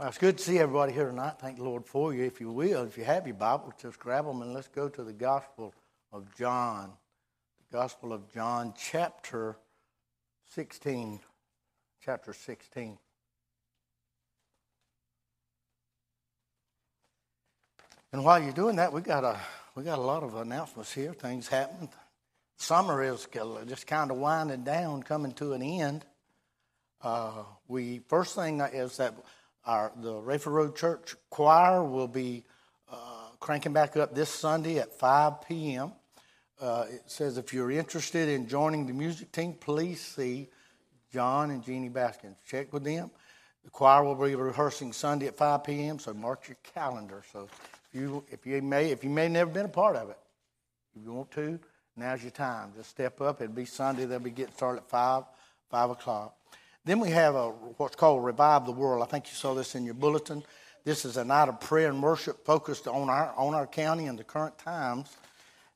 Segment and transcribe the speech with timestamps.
[0.00, 1.34] Well, it's good to see everybody here tonight.
[1.40, 2.24] Thank the Lord for you.
[2.24, 5.04] If you will, if you have your Bible, just grab them and let's go to
[5.04, 5.74] the Gospel
[6.10, 6.90] of John.
[7.70, 9.58] The Gospel of John, chapter
[10.54, 11.20] 16.
[12.02, 12.96] Chapter 16.
[18.14, 19.38] And while you're doing that, we got a
[19.74, 21.12] we got a lot of announcements here.
[21.12, 21.90] Things happening.
[22.56, 23.28] Summer is
[23.68, 26.06] just kind of winding down, coming to an end.
[27.02, 29.14] Uh, we first thing is that
[29.64, 32.44] our, the Rayford Road Church choir will be
[32.90, 32.96] uh,
[33.38, 35.92] cranking back up this Sunday at 5 p.m.
[36.60, 40.48] Uh, it says if you're interested in joining the music team, please see
[41.12, 42.36] John and Jeannie Baskins.
[42.46, 43.10] Check with them.
[43.64, 45.98] The choir will be rehearsing Sunday at 5 p.m.
[45.98, 47.22] So mark your calendar.
[47.32, 47.48] So
[47.92, 50.18] if you if you may if you may never been a part of it,
[50.94, 51.58] if you want to,
[51.96, 52.72] now's your time.
[52.74, 53.40] Just step up.
[53.40, 54.06] It'll be Sunday.
[54.06, 55.24] They'll be getting started at five
[55.70, 56.36] five o'clock.
[56.84, 59.02] Then we have a, what's called Revive the World.
[59.02, 60.42] I think you saw this in your bulletin.
[60.82, 64.18] This is a night of prayer and worship focused on our, on our county and
[64.18, 65.14] the current times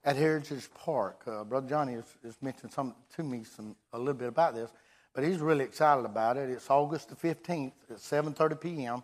[0.02, 1.22] at Heritage Park.
[1.26, 4.70] Uh, Brother Johnny has, has, mentioned some, to me some, a little bit about this,
[5.12, 6.48] but he's really excited about it.
[6.48, 9.02] It's August the 15th at 7.30 p.m.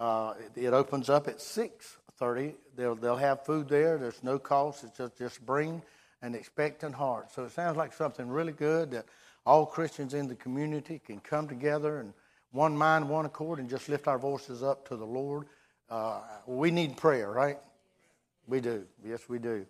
[0.00, 2.54] Uh, it, it, opens up at 6.30.
[2.74, 3.98] They'll, they'll have food there.
[3.98, 4.82] There's no cost.
[4.82, 5.82] It's just, just bring
[6.22, 7.30] an expectant heart.
[7.32, 9.04] So it sounds like something really good that–
[9.48, 12.12] all Christians in the community can come together and
[12.52, 15.46] one mind, one accord, and just lift our voices up to the Lord.
[15.88, 17.56] Uh, we need prayer, right?
[18.46, 18.84] We do.
[19.02, 19.64] Yes, we do.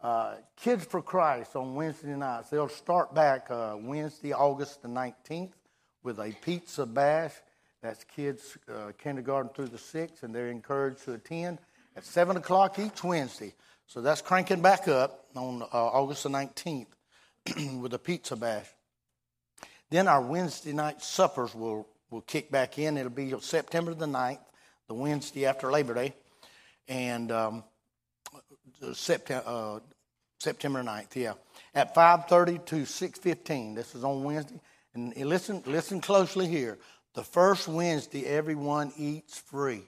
[0.00, 2.50] Uh, Kids for Christ on Wednesday nights.
[2.50, 5.52] They'll start back uh, Wednesday, August the 19th,
[6.04, 7.32] with a pizza bash.
[7.82, 11.58] That's kids uh, kindergarten through the sixth, and they're encouraged to attend
[11.96, 13.54] at 7 o'clock each Wednesday.
[13.88, 16.86] So that's cranking back up on uh, August the 19th
[17.80, 18.66] with a pizza bash.
[19.90, 22.96] Then our Wednesday night suppers will, will kick back in.
[22.96, 24.38] It'll be September the 9th,
[24.86, 26.14] the Wednesday after Labor Day,
[26.88, 27.64] and um,
[28.92, 29.80] September, uh,
[30.38, 31.34] September 9th, yeah,
[31.74, 33.74] at 5.30 to 6.15.
[33.74, 34.60] This is on Wednesday.
[34.94, 36.78] And listen, listen closely here.
[37.14, 39.82] The first Wednesday, everyone eats free.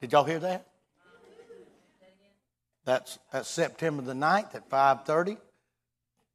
[0.00, 0.68] Did y'all hear that?
[2.84, 5.38] That's, that's September the 9th at 5.30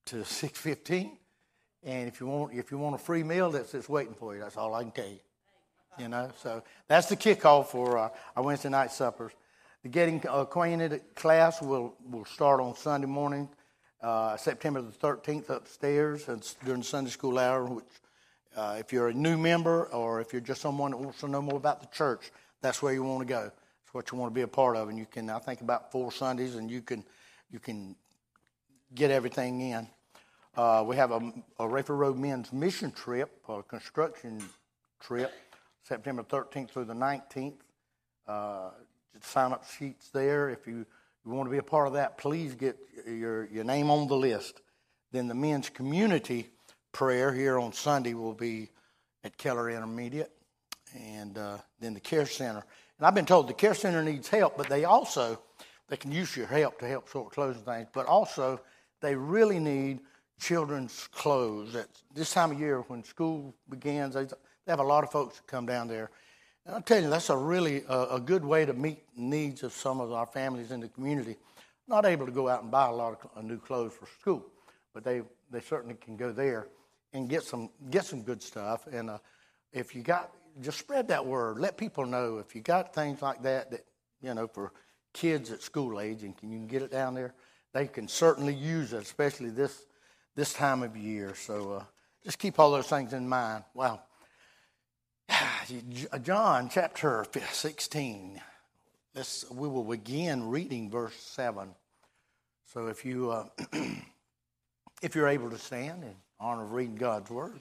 [0.08, 1.12] to 6.15.
[1.84, 4.42] And if you want, if you want a free meal, that's just waiting for you.
[4.42, 5.20] That's all I can tell you.
[5.98, 9.32] You know, so that's the kickoff for uh, our Wednesday night suppers.
[9.84, 13.50] The getting acquainted class will will start on Sunday morning,
[14.02, 17.66] uh, September the 13th, upstairs, and during Sunday school hour.
[17.66, 17.86] Which,
[18.56, 21.42] uh, if you're a new member or if you're just someone that wants to know
[21.42, 23.52] more about the church, that's where you want to go.
[23.84, 25.30] It's what you want to be a part of, and you can.
[25.30, 27.04] I think about four Sundays, and you can
[27.52, 27.96] you can
[28.94, 29.88] get everything in.
[30.59, 31.22] Uh, we have a,
[31.58, 34.44] a Rayford Road men's mission trip, a construction
[35.00, 35.31] trip,
[35.84, 37.53] September 13th through the 19th.
[38.28, 38.72] Uh,
[39.22, 40.50] sign up sheets there.
[40.50, 40.86] If you,
[41.25, 42.78] you want to be a part of that, please get
[43.08, 44.59] your, your name on the list.
[45.14, 46.50] Then the men's community
[46.92, 48.68] prayer here on Sunday will be
[49.24, 50.34] at Keller Intermediate,
[50.94, 52.66] and uh, then the care center.
[52.98, 55.40] And I've been told the care center needs help, but they also
[55.88, 57.88] they can use your help to help sort closing things.
[57.94, 58.59] But also
[59.00, 60.02] they really need
[60.40, 61.76] children's clothes.
[61.76, 64.28] At this time of year, when school begins, they
[64.68, 66.10] have a lot of folks that come down there.
[66.66, 69.74] And I'll tell you, that's a really uh, a good way to meet needs of
[69.74, 71.36] some of our families in the community.
[71.88, 74.46] Not able to go out and buy a lot of uh, new clothes for school,
[74.94, 76.68] but they, they certainly can go there
[77.14, 78.88] and get some get some good stuff.
[78.88, 79.18] And uh,
[79.74, 81.60] if you got, just spread that word.
[81.60, 83.86] Let people know if you got things like that that
[84.22, 84.72] you know for
[85.14, 87.34] kids at school age, and can you can get it down there.
[87.74, 89.86] They can certainly use it, especially this
[90.40, 91.36] this time of year.
[91.36, 91.84] So uh,
[92.24, 93.66] just keep all those things in mind.
[93.74, 94.00] Wow.
[96.22, 98.40] John chapter 16.
[99.14, 101.68] Let's, we will begin reading verse 7.
[102.74, 103.48] So if, you, uh,
[105.02, 107.60] if you're able to stand in honor of reading God's word,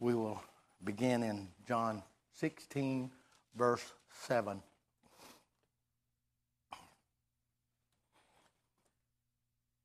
[0.00, 0.42] we will
[0.82, 2.02] begin in John
[2.40, 3.12] 16,
[3.54, 3.92] verse
[4.24, 4.60] 7.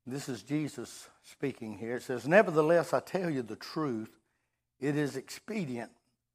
[0.04, 1.96] This is Jesus speaking here.
[1.96, 4.10] It says, Nevertheless, I tell you the truth.
[4.80, 5.90] It is expedient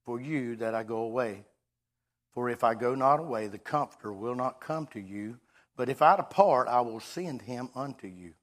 [0.06, 1.44] for you that I go away.
[2.34, 5.40] For if I go not away, the Comforter will not come to you.
[5.76, 8.34] But if I depart, I will send him unto you.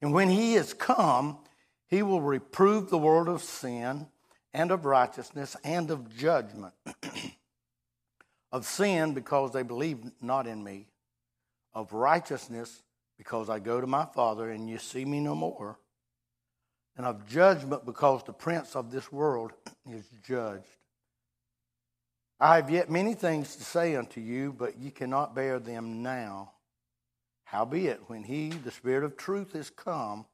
[0.00, 1.38] And when he is come,
[1.88, 4.08] he will reprove the world of sin
[4.52, 6.74] and of righteousness and of judgment.
[8.52, 10.88] of sin, because they believe not in me.
[11.74, 12.82] Of righteousness,
[13.22, 15.78] because I go to my Father and you see me no more.
[16.96, 19.52] And of judgment because the prince of this world
[19.88, 20.66] is judged.
[22.40, 26.50] I have yet many things to say unto you, but ye cannot bear them now.
[27.44, 30.26] Howbeit, when he, the Spirit of truth, is come,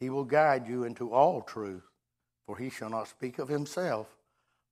[0.00, 1.84] he will guide you into all truth.
[2.46, 4.06] For he shall not speak of himself,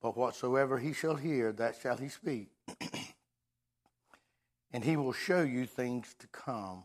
[0.01, 2.49] but whatsoever he shall hear, that shall he speak.
[4.73, 6.85] and he will show you things to come.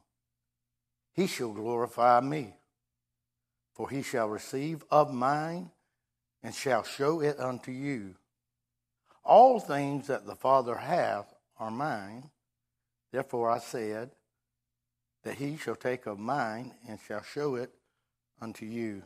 [1.17, 2.53] He shall glorify me,
[3.73, 5.71] for he shall receive of mine
[6.43, 8.13] and shall show it unto you.
[9.25, 12.29] All things that the Father hath are mine.
[13.11, 14.11] Therefore I said
[15.23, 17.71] that he shall take of mine and shall show it
[18.39, 19.01] unto you.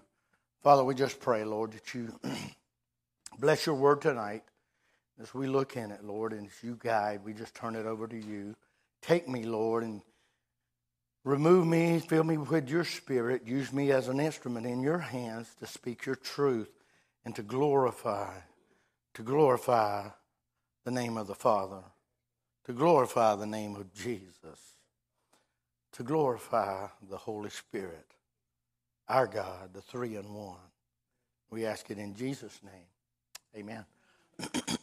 [0.61, 2.19] Father, we just pray, Lord, that you
[3.39, 4.43] bless your word tonight
[5.21, 8.05] as we look in it, Lord, and as you guide, we just turn it over
[8.05, 8.57] to you.
[9.01, 10.01] Take me, Lord, and
[11.23, 13.45] remove me, fill me with your spirit.
[13.45, 16.71] Use me as an instrument in your hands to speak your truth
[17.25, 18.33] and to glorify,
[19.13, 20.09] to glorify
[20.83, 21.83] the name of the Father,
[22.65, 24.75] to glorify the name of Jesus,
[25.93, 28.07] to glorify the Holy Spirit,
[29.07, 30.57] our God, the three in one.
[31.49, 33.55] We ask it in Jesus' name.
[33.55, 33.85] Amen.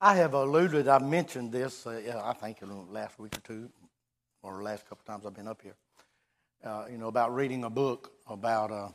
[0.00, 3.70] I have alluded, I mentioned this, uh, I think in the last week or two,
[4.42, 5.76] or the last couple times I've been up here,
[6.62, 8.88] uh, you know, about reading a book about uh,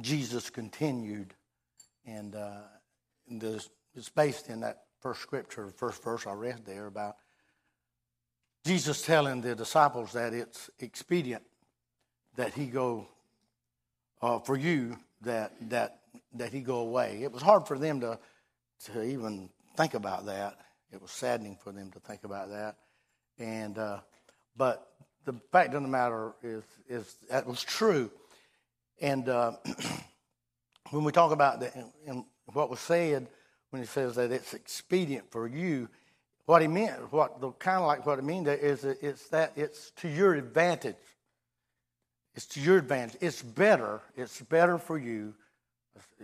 [0.00, 1.34] Jesus continued.
[2.06, 2.60] And uh,
[3.28, 7.16] this, it's based in that first scripture, first verse I read there about
[8.64, 11.42] Jesus telling the disciples that it's expedient
[12.36, 13.08] that he go
[14.22, 16.00] uh, for you that that
[16.34, 17.20] that he go away.
[17.22, 18.18] It was hard for them to
[18.84, 20.56] to even think about that.
[20.92, 22.76] It was saddening for them to think about that.
[23.38, 23.98] And uh,
[24.56, 24.88] but
[25.24, 28.10] the fact of the matter is is that was true.
[29.00, 29.52] And uh,
[30.90, 31.70] when we talk about the,
[32.06, 33.28] and what was said
[33.70, 35.88] when he says that it's expedient for you,
[36.46, 39.90] what he meant, what the kind of like what it means is it's that it's
[39.96, 40.94] to your advantage.
[42.34, 43.18] It's to your advantage.
[43.20, 44.00] It's better.
[44.14, 45.34] It's better for you.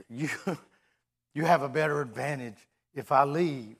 [0.08, 0.28] You
[1.34, 2.56] you have a better advantage
[2.94, 3.76] if I leave.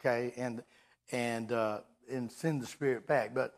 [0.00, 0.62] Okay, and
[1.10, 1.80] and uh,
[2.10, 3.34] and send the Spirit back.
[3.34, 3.54] But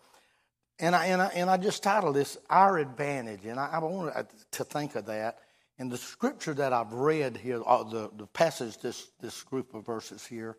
[0.78, 4.14] and I and I and I just titled this "Our Advantage," and I, I want
[4.52, 5.38] to think of that.
[5.78, 9.84] And the scripture that I've read here, uh, the the passage, this this group of
[9.84, 10.56] verses here,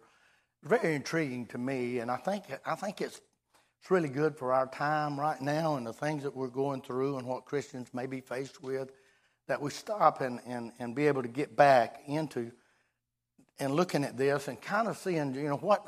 [0.64, 3.22] very intriguing to me, and I think I think it's
[3.82, 7.18] it's really good for our time right now and the things that we're going through
[7.18, 8.92] and what Christians may be faced with.
[9.48, 12.52] That we stop and, and, and be able to get back into
[13.62, 15.86] and looking at this and kind of seeing, you know, what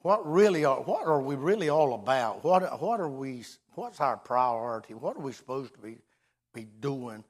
[0.00, 2.42] what really are what are we really all about?
[2.42, 3.44] What what are we?
[3.74, 4.94] What's our priority?
[4.94, 5.98] What are we supposed to be
[6.54, 7.22] be doing?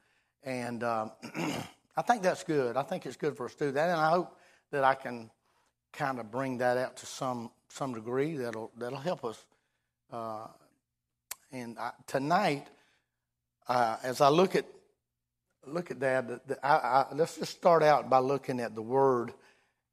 [0.45, 1.11] And um,
[1.97, 2.77] I think that's good.
[2.77, 4.39] I think it's good for us to do that, and I hope
[4.71, 5.31] that I can
[5.93, 8.37] kind of bring that out to some some degree.
[8.37, 9.45] That'll that'll help us.
[10.13, 10.47] Uh,
[11.51, 12.69] and I, tonight,
[13.67, 14.65] uh, as I look at
[15.67, 18.83] look at that, the, the, I, I, let's just start out by looking at the
[18.83, 19.33] word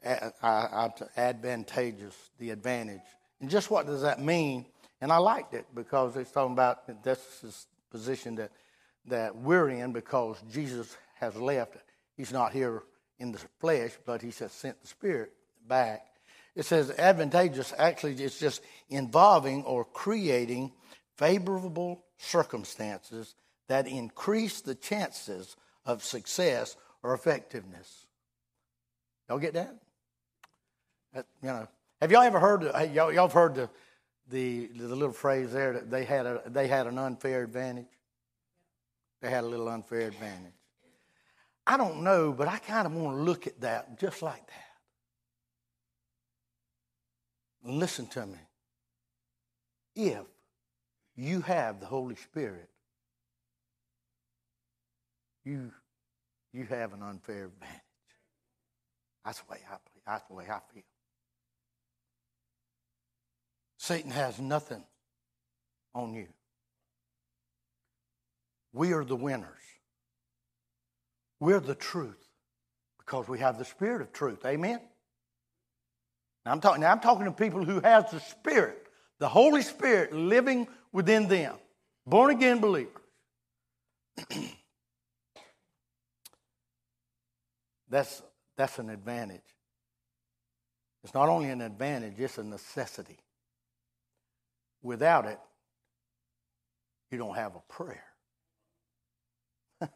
[0.04, 3.02] advantageous, the advantage.
[3.42, 4.66] And just what does that mean?
[5.02, 8.52] And I liked it because it's talking about this position that,
[9.06, 11.78] that we're in because Jesus has left.
[12.18, 12.84] He's not here
[13.18, 15.32] in the flesh, but he has sent the Spirit
[15.68, 16.06] back.
[16.56, 20.72] It says advantageous, actually, it's just involving or creating
[21.16, 23.36] favorable circumstances
[23.68, 28.06] that increase the chances of success or effectiveness.
[29.30, 29.76] Y'all get that?
[31.16, 31.68] You know,
[32.02, 32.64] have y'all ever heard?
[32.94, 33.70] Y'all, y'all have heard the,
[34.30, 37.88] the the little phrase there that they had a they had an unfair advantage.
[39.22, 40.54] They had a little unfair advantage.
[41.68, 44.66] I don't know, but I kind of want to look at that just like that.
[47.64, 48.38] Listen to me.
[49.96, 50.26] If
[51.16, 52.70] you have the Holy Spirit,
[55.44, 55.72] you
[56.54, 57.82] you have an unfair advantage.
[59.26, 59.76] That's the way I
[60.06, 60.84] that's the way I feel.
[63.90, 64.84] Satan has nothing
[65.96, 66.28] on you.
[68.72, 69.50] We are the winners.
[71.40, 72.24] We're the truth
[73.00, 74.46] because we have the spirit of truth.
[74.46, 74.80] Amen?
[76.46, 78.78] Now I'm talking, now I'm talking to people who have the Spirit,
[79.18, 81.56] the Holy Spirit living within them,
[82.06, 82.94] born again believers.
[87.90, 88.22] that's,
[88.56, 89.42] that's an advantage.
[91.04, 93.18] It's not only an advantage, it's a necessity.
[94.82, 95.40] Without it,
[97.12, 98.04] you don't have a prayer.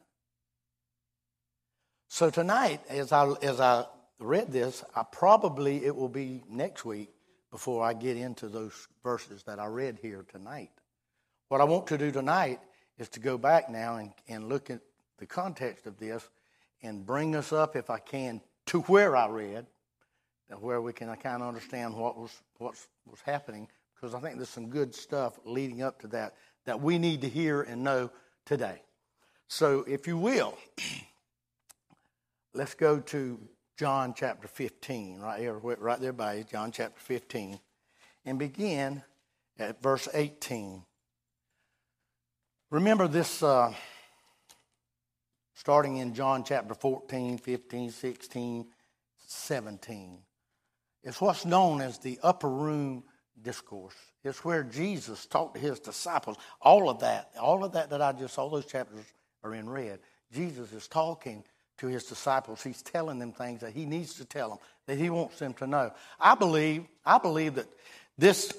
[2.10, 3.86] so tonight, as I, as I
[4.20, 7.10] read this, I probably it will be next week
[7.52, 10.72] before I get into those verses that I read here tonight.
[11.50, 12.60] What I want to do tonight
[12.98, 14.80] is to go back now and, and look at
[15.20, 16.28] the context of this
[16.82, 19.66] and bring us up, if I can, to where I read,
[20.60, 22.76] where we can kind of understand what was, what
[23.10, 23.68] was happening,
[24.04, 26.34] because I think there's some good stuff leading up to that
[26.66, 28.12] that we need to hear and know
[28.46, 28.82] today.
[29.48, 30.58] So, if you will,
[32.54, 33.40] let's go to
[33.78, 37.58] John chapter 15, right here, right there by you, John chapter 15,
[38.26, 39.04] and begin
[39.58, 40.84] at verse 18.
[42.72, 43.74] Remember this, uh,
[45.54, 48.66] starting in John chapter 14, 15, 16,
[49.28, 50.18] 17.
[51.06, 53.06] It's what's known as the upper room
[53.42, 53.96] discourse.
[54.24, 56.38] It's where Jesus talked to his disciples.
[56.62, 59.06] All of that, all of that that I just, all those chapters
[59.44, 60.00] are in red.
[60.32, 61.44] Jesus is talking
[61.78, 62.64] to his disciples.
[62.64, 65.68] He's telling them things that he needs to tell them, that he wants them to
[65.68, 65.92] know.
[66.20, 67.68] I believe, I believe that
[68.18, 68.54] this,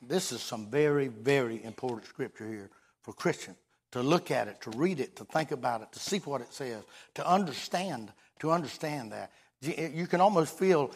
[0.00, 2.70] this is some very, very important scripture here
[3.02, 3.56] for Christians
[3.92, 6.52] to look at it, to read it, to think about it, to see what it
[6.52, 6.82] says,
[7.14, 9.30] to understand, to understand that.
[9.60, 10.90] You can almost feel,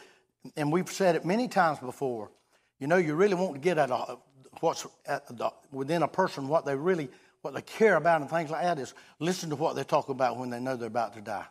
[0.57, 2.31] and we've said it many times before,
[2.79, 4.19] you know, you really want to get at a,
[4.61, 7.09] what's at the, within a person, what they really
[7.43, 10.37] what they care about and things like that is listen to what they talk about
[10.37, 11.47] when they know they're about to die,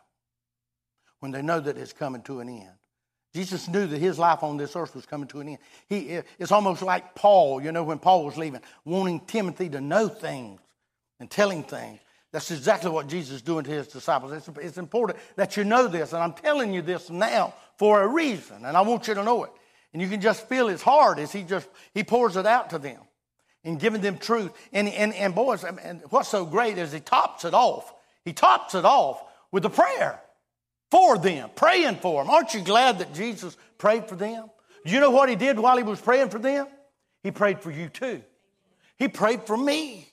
[1.20, 2.68] when they know that it's coming to an end.
[3.34, 5.58] Jesus knew that his life on this earth was coming to an end.
[5.88, 9.80] He, eh, it's almost like Paul, you know, when Paul was leaving, wanting Timothy to
[9.80, 10.60] know things
[11.18, 12.00] and telling things.
[12.32, 14.32] That's exactly what Jesus is doing to his disciples.
[14.32, 18.06] It's, it's important that you know this, and I'm telling you this now for a
[18.06, 19.50] reason, and I want you to know it.
[19.92, 22.78] And you can just feel his heart as he just he pours it out to
[22.78, 23.00] them
[23.64, 24.52] and giving them truth.
[24.72, 27.92] And, and, and boys, and what's so great is he tops it off.
[28.24, 30.20] He tops it off with a prayer
[30.90, 32.30] for them, praying for them.
[32.30, 34.50] Aren't you glad that Jesus prayed for them?
[34.84, 36.68] Do you know what he did while he was praying for them?
[37.22, 38.22] He prayed for you too.
[38.98, 40.08] He prayed for me.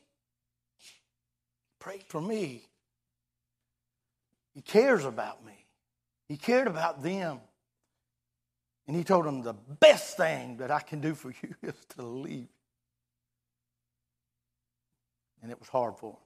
[1.79, 2.65] Prayed for me.
[4.55, 5.65] He cares about me.
[6.27, 7.39] He cared about them.
[8.87, 12.03] And he told him, the best thing that I can do for you is to
[12.03, 12.49] leave
[15.43, 16.17] and it was hard for him.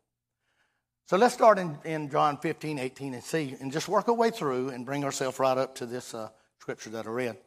[1.08, 4.30] So let's start in, in John 15, 18 and see, and just work our way
[4.30, 7.38] through and bring ourselves right up to this uh, scripture that I read.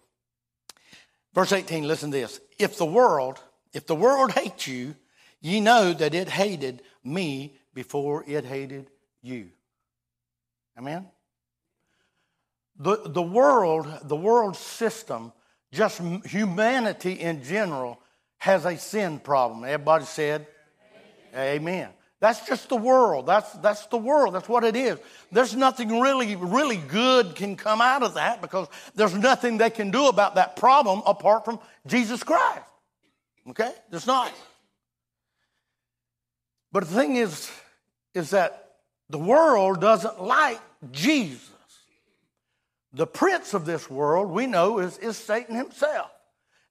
[1.32, 2.40] Verse 18, listen to this.
[2.58, 3.40] If the world,
[3.72, 4.96] if the world hates you,
[5.40, 8.90] ye know that it hated me before it hated
[9.22, 9.50] you.
[10.76, 11.06] Amen?
[12.80, 15.32] The, the world, the world system,
[15.70, 18.00] just humanity in general,
[18.38, 19.64] has a sin problem.
[19.64, 20.46] Everybody said,
[21.36, 21.90] Amen.
[22.20, 23.26] That's just the world.
[23.26, 24.34] That's, that's the world.
[24.34, 24.98] That's what it is.
[25.30, 29.90] There's nothing really, really good can come out of that because there's nothing they can
[29.90, 32.64] do about that problem apart from Jesus Christ.
[33.48, 33.72] Okay?
[33.90, 34.32] There's not.
[36.72, 37.50] But the thing is,
[38.14, 38.70] is that
[39.08, 40.60] the world doesn't like
[40.92, 41.49] Jesus.
[42.92, 46.10] The prince of this world, we know, is, is Satan himself.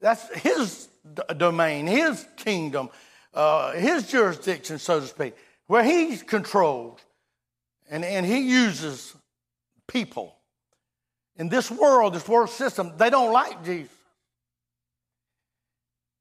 [0.02, 0.90] That's his
[1.38, 2.90] domain, his kingdom,
[3.34, 5.36] uh, his jurisdiction, so to speak,
[5.68, 7.00] where he controls
[7.90, 9.16] and, and he uses
[9.88, 10.36] people.
[11.38, 13.92] In this world, this world system, they don't like Jesus.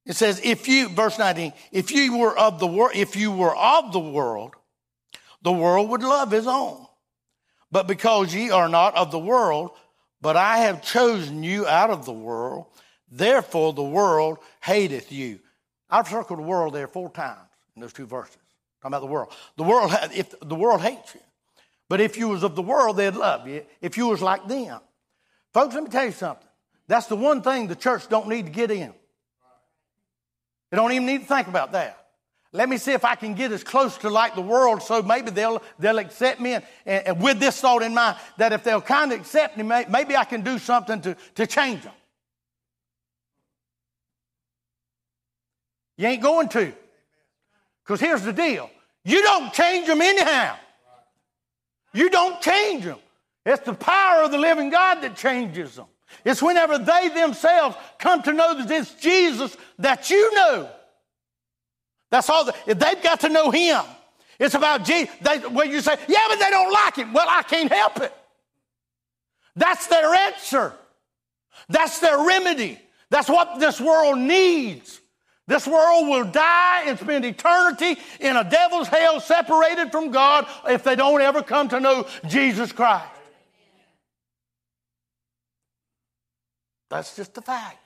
[0.07, 3.55] It says, if you, verse 19, if you were of the world, if you were
[3.55, 4.55] of the world,
[5.43, 6.87] the world would love his own.
[7.71, 9.73] But because ye are not of the world,
[10.20, 12.66] but I have chosen you out of the world,
[13.10, 15.40] therefore the world hateth you.
[15.90, 18.37] I've circled the world there four times in those two verses.
[18.82, 19.32] Talking about the world.
[19.56, 21.20] The world, if the world hates you,
[21.88, 23.64] but if you was of the world, they'd love you.
[23.80, 24.80] If you was like them,
[25.54, 26.46] folks, let me tell you something.
[26.87, 28.92] That's the one thing the church don't need to get in.
[30.70, 32.08] They don't even need to think about that.
[32.52, 35.31] Let me see if I can get as close to like the world so maybe
[35.31, 36.55] they'll, they'll accept me.
[36.55, 40.17] And, and with this thought in mind, that if they'll kind of accept me, maybe
[40.17, 41.93] I can do something to, to change them.
[45.99, 46.73] You ain't going to.
[47.85, 48.71] Because here's the deal
[49.05, 50.57] you don't change them anyhow.
[51.93, 52.99] You don't change them.
[53.45, 55.87] It's the power of the living God that changes them.
[56.25, 60.71] It's whenever they themselves come to know that it's Jesus that you know.
[62.11, 62.49] That's all.
[62.67, 63.83] if they've got to know Him,
[64.38, 65.15] it's about Jesus.
[65.21, 67.12] They, well, you say, yeah, but they don't like Him.
[67.12, 68.15] Well, I can't help it.
[69.57, 70.73] That's their answer.
[71.69, 72.79] That's their remedy.
[73.11, 75.00] That's what this world needs.
[75.47, 80.85] This world will die and spend eternity in a devil's hell separated from God if
[80.85, 83.07] they don't ever come to know Jesus Christ.
[86.91, 87.79] That's just the fact.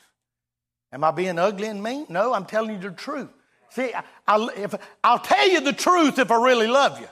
[0.93, 2.07] Am I being ugly and mean?
[2.09, 3.31] No, I'm telling you the truth.
[3.73, 3.91] See,
[4.29, 7.09] I'll, if, I'll tell you the truth if I really love you.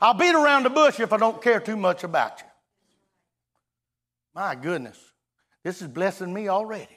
[0.00, 2.46] I'll beat around the bush if I don't care too much about you.
[4.36, 4.98] My goodness,
[5.64, 6.96] this is blessing me already.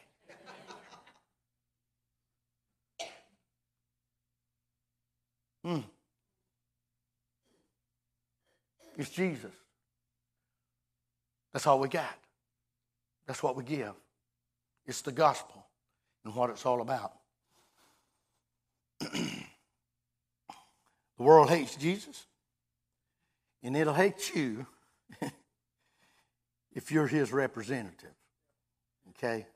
[5.63, 5.79] Hmm.
[8.95, 9.53] It's Jesus.
[11.51, 12.15] That's all we got.
[13.25, 13.93] That's what we give.
[14.85, 15.65] It's the gospel
[16.23, 17.13] and what it's all about.
[21.23, 22.25] World hates Jesus,
[23.63, 24.65] and it'll hate you
[26.73, 28.13] if you're his representative.
[29.09, 29.47] Okay?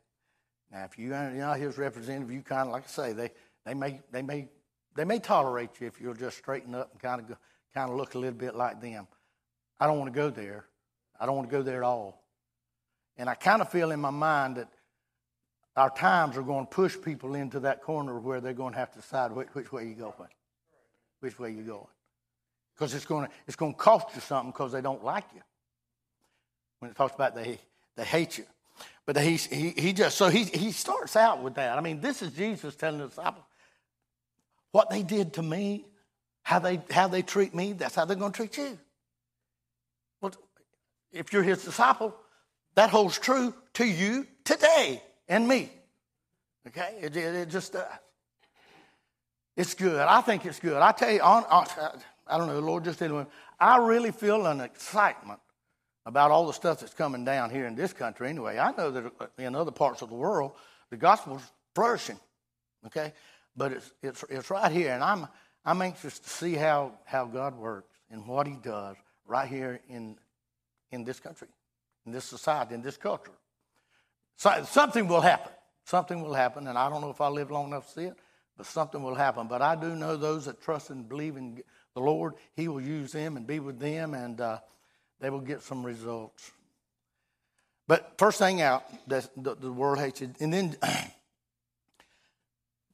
[0.72, 3.32] Now, if you, are not his representative, you kind of, like I say, they,
[3.66, 4.48] they, may, they, may,
[4.96, 7.38] they may tolerate you if you'll just straighten up and kind of,
[7.74, 9.08] kind of look a little bit like them.
[9.80, 10.66] I don't want to go there.
[11.20, 12.24] I don't want to go there at all.
[13.18, 14.70] And I kind of feel in my mind that
[15.76, 18.92] our times are going to push people into that corner where they're going to have
[18.92, 20.30] to decide which, which way you're going.
[21.22, 21.88] Which way you're going.
[22.76, 25.42] Because it's going to, it's going to cost you something because they don't like you.
[26.80, 27.60] When it talks about they,
[27.96, 28.46] they hate you.
[29.06, 31.78] But he, he, he just, so he, he starts out with that.
[31.78, 33.46] I mean, this is Jesus telling the disciples
[34.72, 35.86] what they did to me,
[36.44, 38.78] how they, how they treat me, that's how they're going to treat you.
[40.22, 40.34] Well,
[41.12, 42.16] if you're his disciple,
[42.76, 45.70] that holds true to you today and me.
[46.68, 46.96] Okay?
[47.02, 47.86] It, it, it just does.
[49.56, 50.00] It's good.
[50.00, 50.78] I think it's good.
[50.78, 51.68] I tell you, on, on,
[52.28, 53.28] I don't know, the Lord just one.
[53.60, 55.40] I really feel an excitement
[56.06, 58.58] about all the stuff that's coming down here in this country anyway.
[58.58, 60.54] I know that in other parts of the world,
[60.90, 61.44] the gospel's
[61.76, 62.20] flourishing.
[62.88, 63.14] Okay?
[63.56, 65.28] But it's, it's, it's right here, and I'm,
[65.66, 68.96] I'm anxious to see how, how God works and what He does
[69.28, 70.18] right here in,
[70.92, 71.50] in this country,
[72.06, 73.32] in this society, in this culture.
[74.38, 75.52] So, something will happen.
[75.84, 78.18] Something will happen, and I don't know if I live long enough to see it,
[78.62, 79.48] but something will happen.
[79.48, 81.64] But I do know those that trust and believe in
[81.96, 84.60] the Lord, He will use them and be with them, and uh,
[85.20, 86.52] they will get some results.
[87.88, 90.40] But first thing out, the, the world hates it.
[90.40, 90.76] And then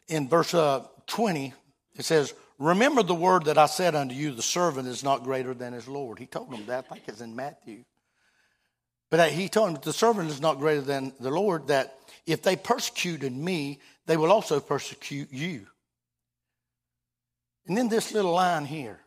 [0.08, 1.53] in verse uh, 20,
[1.97, 5.53] it says, Remember the word that I said unto you, the servant is not greater
[5.53, 6.17] than his Lord.
[6.17, 6.86] He told them that.
[6.89, 7.84] I think it's in Matthew.
[9.10, 11.93] But he told them the servant is not greater than the Lord, that
[12.25, 15.67] if they persecuted me, they will also persecute you.
[17.67, 19.02] And then this little line here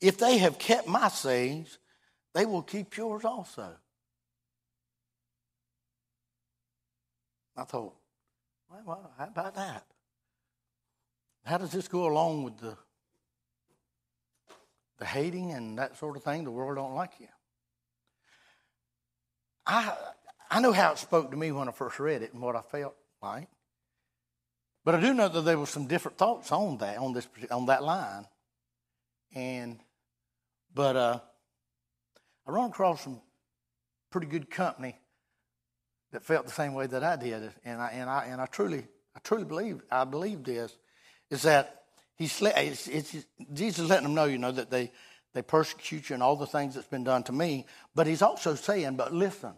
[0.00, 1.78] if they have kept my sayings,
[2.34, 3.74] they will keep yours also.
[7.56, 7.94] I thought,
[8.84, 9.86] well, how about that?
[11.44, 12.76] How does this go along with the
[14.98, 16.44] the hating and that sort of thing?
[16.44, 17.28] The world don't like you.
[19.66, 19.96] I,
[20.50, 22.60] I know how it spoke to me when I first read it and what I
[22.60, 23.48] felt like.
[24.84, 27.66] But I do know that there were some different thoughts on that, on this, on
[27.66, 28.26] that line.
[29.34, 29.80] And,
[30.72, 31.20] but uh,
[32.46, 33.20] I run across some
[34.10, 34.96] pretty good company
[36.12, 38.86] that felt the same way that I did, and I and I and I truly,
[39.14, 40.76] I truly believe, I believe this,
[41.30, 41.82] is that
[42.14, 44.92] he's it's, it's, Jesus letting them know, you know, that they
[45.34, 47.66] they persecute you and all the things that's been done to me.
[47.94, 49.54] But he's also saying, but listen,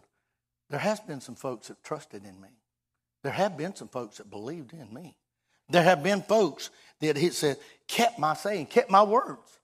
[0.69, 2.49] there has been some folks that trusted in me.
[3.23, 5.15] There have been some folks that believed in me.
[5.69, 9.59] There have been folks that he said, kept my saying, kept my words.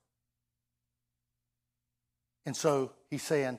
[2.44, 3.58] And so he's saying,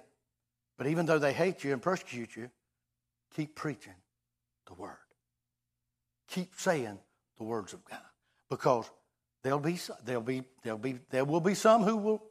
[0.78, 2.50] but even though they hate you and persecute you,
[3.36, 3.96] keep preaching
[4.68, 4.98] the word.
[6.30, 7.00] Keep saying
[7.38, 8.00] the words of God.
[8.50, 8.90] Because
[9.44, 12.24] there'll be, there'll be, there'll be, there will be some who will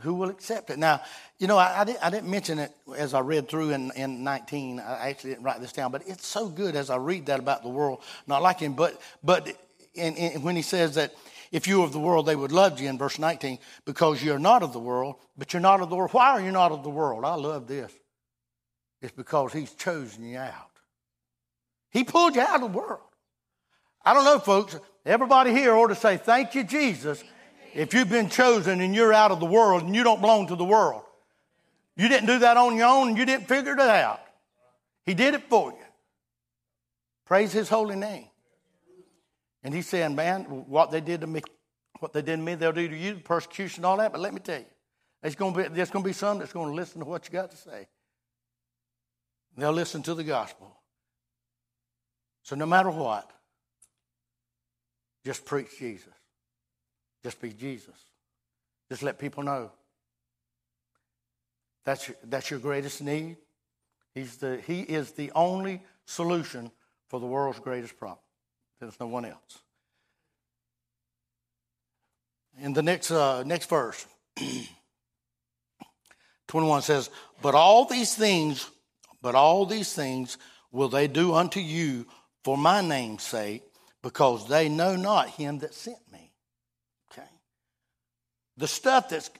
[0.00, 0.78] who will accept it.
[0.78, 1.02] Now,
[1.38, 4.22] you know, I, I, didn't, I didn't mention it as I read through in, in
[4.24, 4.80] 19.
[4.80, 7.62] I actually didn't write this down, but it's so good as I read that about
[7.62, 9.48] the world, not like him, but, but
[9.94, 11.14] in, in, when he says that
[11.50, 14.38] if you were of the world, they would love you in verse 19 because you're
[14.38, 16.12] not of the world, but you're not of the world.
[16.12, 17.24] Why are you not of the world?
[17.24, 17.92] I love this.
[19.00, 20.70] It's because he's chosen you out.
[21.90, 23.00] He pulled you out of the world.
[24.04, 24.76] I don't know, folks.
[25.06, 27.22] Everybody here ought to say, Thank you, Jesus
[27.74, 30.56] if you've been chosen and you're out of the world and you don't belong to
[30.56, 31.02] the world,
[31.96, 34.20] you didn't do that on your own and you didn't figure it out.
[35.04, 35.78] He did it for you.
[37.26, 38.28] Praise his holy name.
[39.62, 41.42] And he's saying, man, what they did to me,
[41.98, 44.12] what they did to me, they'll do to you, persecution, all that.
[44.12, 44.66] But let me tell you,
[45.20, 47.26] there's going to be, there's going to be some that's going to listen to what
[47.26, 47.88] you got to say.
[49.56, 50.72] They'll listen to the gospel.
[52.44, 53.30] So no matter what,
[55.24, 56.17] just preach Jesus.
[57.22, 57.94] Just be Jesus.
[58.90, 59.70] Just let people know.
[61.84, 63.36] That's your, that's your greatest need.
[64.14, 66.70] He's the, he is the only solution
[67.08, 68.18] for the world's greatest problem.
[68.80, 69.58] There's no one else.
[72.60, 74.06] In the next, uh, next verse,
[76.48, 78.68] 21 says, But all these things,
[79.22, 80.38] but all these things
[80.72, 82.06] will they do unto you
[82.42, 83.62] for my name's sake,
[84.02, 86.17] because they know not him that sent me.
[88.58, 89.30] The stuff that's,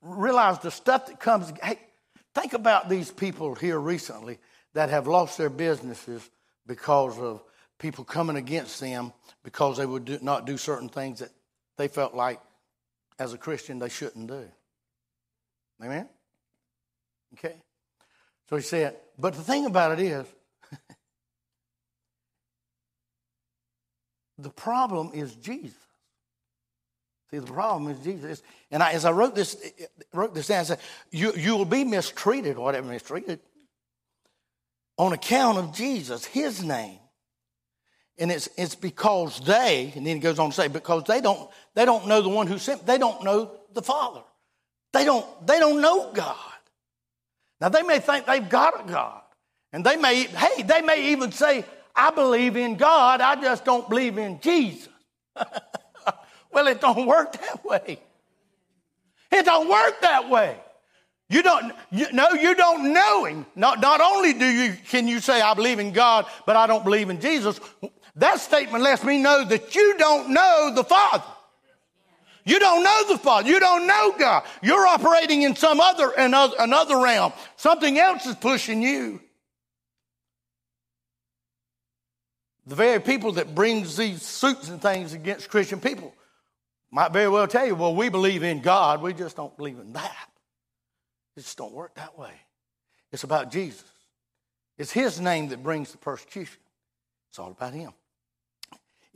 [0.00, 1.78] realize the stuff that comes, hey,
[2.34, 4.38] think about these people here recently
[4.74, 6.28] that have lost their businesses
[6.66, 7.42] because of
[7.78, 9.12] people coming against them
[9.42, 11.30] because they would do, not do certain things that
[11.76, 12.40] they felt like
[13.18, 14.48] as a Christian they shouldn't do.
[15.82, 16.08] Amen?
[17.34, 17.56] Okay?
[18.48, 20.26] So he said, but the thing about it is,
[24.38, 25.87] the problem is Jesus.
[27.30, 28.42] See, the problem is Jesus.
[28.70, 29.56] And I, as I wrote this,
[30.14, 30.78] wrote this down, I said,
[31.10, 33.40] you, you will be mistreated, or whatever mistreated,
[34.96, 36.98] on account of Jesus, his name.
[38.18, 41.48] And it's, it's because they, and then he goes on to say, because they don't,
[41.74, 44.22] they don't know the one who sent, they don't know the Father.
[44.92, 46.36] They don't, they don't know God.
[47.60, 49.20] Now they may think they've got a God.
[49.72, 51.64] And they may, hey, they may even say,
[51.94, 54.88] I believe in God, I just don't believe in Jesus.
[56.52, 58.00] well, it don't work that way.
[59.30, 60.56] It don't work that way.
[61.30, 63.44] You don't, you, no, you don't know him.
[63.54, 66.84] Not, not only do you, can you say, I believe in God, but I don't
[66.84, 67.60] believe in Jesus.
[68.16, 71.24] That statement lets me know that you don't know the Father.
[72.46, 73.46] You don't know the Father.
[73.46, 74.44] You don't know God.
[74.62, 77.34] You're operating in some other, another, another realm.
[77.56, 79.20] Something else is pushing you.
[82.66, 86.14] The very people that brings these suits and things against Christian people
[86.90, 89.02] might very well tell you, well, we believe in God.
[89.02, 90.28] We just don't believe in that.
[91.36, 92.32] It just don't work that way.
[93.12, 93.84] It's about Jesus.
[94.76, 96.60] It's his name that brings the persecution.
[97.30, 97.92] It's all about him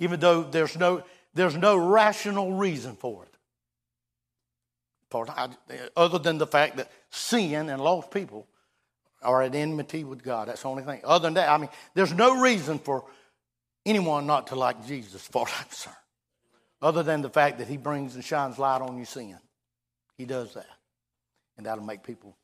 [0.02, 3.28] even though there's no, there's no rational reason for it.
[5.96, 8.48] Other than the fact that sin and lost people
[9.22, 10.48] are at enmity with God.
[10.48, 11.02] That's the only thing.
[11.04, 13.04] Other than that, I mean, there's no reason for
[13.87, 15.96] anyone not to like Jesus, as far as I'm concerned.
[16.82, 19.38] Other than the fact that he brings and shines light on your sin.
[20.18, 20.66] He does that.
[21.56, 22.36] And that'll make people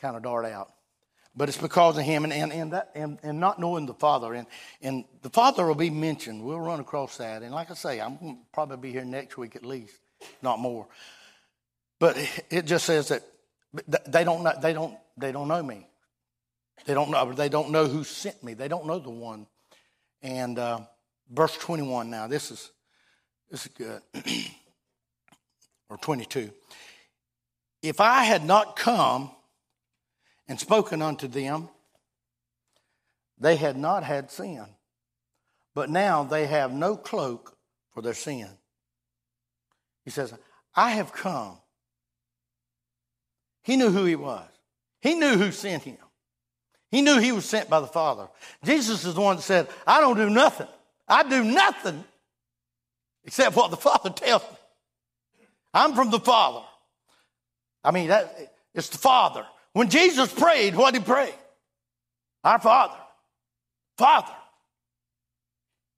[0.00, 0.72] kind of dart out
[1.38, 4.34] but it's because of him and, and, and, that, and, and not knowing the Father.
[4.34, 4.48] And,
[4.82, 6.42] and the Father will be mentioned.
[6.42, 7.42] We'll run across that.
[7.42, 9.94] And like I say, I'm probably be here next week at least,
[10.42, 10.88] not more.
[12.00, 12.18] But
[12.50, 13.22] it just says that
[14.08, 15.86] they don't know, they don't, they don't know me.
[16.86, 18.54] They don't know, they don't know who sent me.
[18.54, 19.46] They don't know the one.
[20.22, 20.80] And uh,
[21.30, 22.68] verse 21 now, this is,
[23.50, 24.02] this is good.
[25.88, 26.50] or 22.
[27.82, 29.30] If I had not come,
[30.48, 31.68] and spoken unto them,
[33.38, 34.64] they had not had sin.
[35.74, 37.56] But now they have no cloak
[37.92, 38.48] for their sin.
[40.04, 40.32] He says,
[40.74, 41.58] I have come.
[43.62, 44.48] He knew who he was,
[45.00, 45.98] he knew who sent him.
[46.90, 48.28] He knew he was sent by the Father.
[48.64, 50.68] Jesus is the one that said, I don't do nothing.
[51.06, 52.02] I do nothing
[53.24, 55.46] except what the Father tells me.
[55.74, 56.64] I'm from the Father.
[57.84, 58.34] I mean, that,
[58.74, 59.44] it's the Father.
[59.72, 61.32] When Jesus prayed, what did he pray?
[62.44, 62.96] Our Father.
[63.96, 64.34] Father.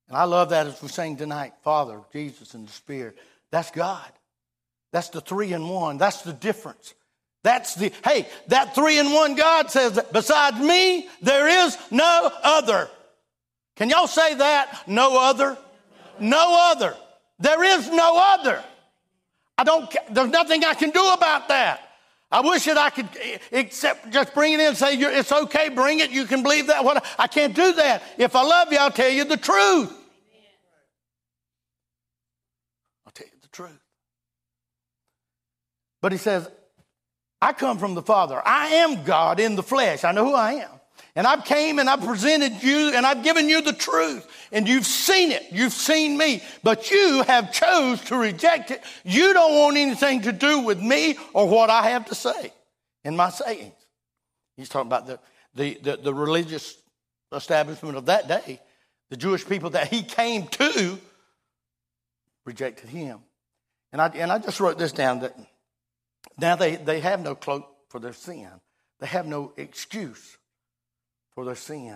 [0.09, 3.17] And I love that as we sing tonight Father, Jesus, and the Spirit.
[3.51, 4.11] That's God.
[4.93, 5.99] That's the three in one.
[5.99, 6.95] That's the difference.
[7.43, 12.31] That's the, hey, that three in one God says that besides me, there is no
[12.43, 12.91] other.
[13.77, 14.83] Can y'all say that?
[14.87, 15.57] No other?
[16.19, 16.95] No other.
[17.41, 18.63] There is no other.
[19.57, 21.81] I don't, there's nothing I can do about that.
[22.31, 23.09] I wish that I could
[23.51, 26.85] accept, just bring it in and say, it's okay, bring it, you can believe that.
[26.85, 28.03] What I can't do that.
[28.19, 29.93] If I love you, I'll tell you the truth.
[33.05, 33.81] I'll tell you the truth.
[36.01, 36.49] But he says,
[37.43, 38.41] I come from the Father.
[38.45, 40.05] I am God in the flesh.
[40.05, 40.80] I know who I am.
[41.17, 44.87] And I've came and I've presented you and I've given you the truth and you've
[44.87, 45.45] seen it.
[45.51, 48.83] You've seen me, but you have chose to reject it.
[49.05, 52.53] You don't want anything to do with me or what I have to say
[53.05, 53.75] in my sayings.
[54.57, 55.19] He's talking about the,
[55.55, 56.77] the, the, the religious
[57.33, 58.61] establishment of that day.
[59.09, 60.99] The Jewish people that he came to
[62.45, 63.19] rejected him.
[63.93, 65.37] And I, and I just wrote this down that
[66.39, 68.49] now they, they have no cloak for their sin.
[69.01, 70.37] They have no excuse
[71.35, 71.95] for their sin.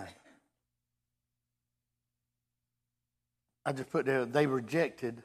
[3.65, 5.23] I just put there, they rejected,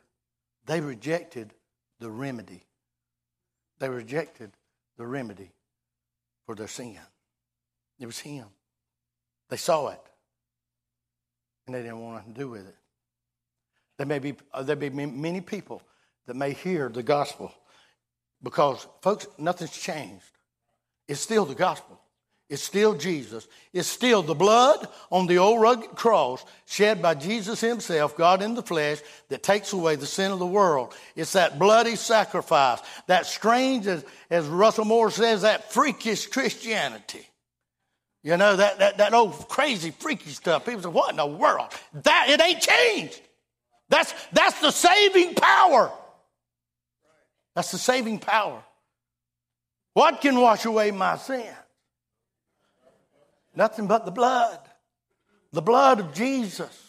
[0.67, 1.53] they rejected
[1.99, 2.63] the remedy.
[3.79, 4.53] They rejected
[4.97, 5.53] the remedy
[6.47, 6.99] for their sin.
[7.99, 8.47] It was Him.
[9.49, 10.01] They saw it,
[11.67, 12.77] and they didn't want nothing to do with it.
[13.99, 15.83] There may be uh, there be many people
[16.27, 17.53] that may hear the gospel
[18.43, 20.25] because, folks, nothing's changed.
[21.07, 22.00] It's still the gospel.
[22.51, 23.47] It's still Jesus.
[23.73, 28.55] It's still the blood on the old rugged cross shed by Jesus Himself, God in
[28.55, 30.93] the flesh, that takes away the sin of the world.
[31.15, 37.25] It's that bloody sacrifice, that strange, as, as Russell Moore says, that freakish Christianity.
[38.25, 40.67] You know, that, that, that old crazy, freaky stuff.
[40.67, 41.69] People say, what in the world?
[42.03, 43.21] That, it ain't changed.
[43.89, 45.93] That's, that's the saving power.
[47.55, 48.61] That's the saving power.
[49.95, 51.47] What can wash away my sin?
[53.55, 54.59] Nothing but the blood.
[55.53, 56.87] The blood of Jesus.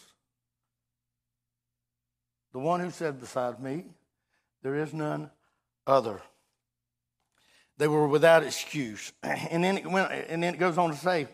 [2.54, 3.86] The one who said beside me,
[4.62, 5.32] There is none
[5.88, 6.22] other.
[7.78, 9.12] They were without excuse.
[9.24, 11.28] And then, it went, and then it goes on to say,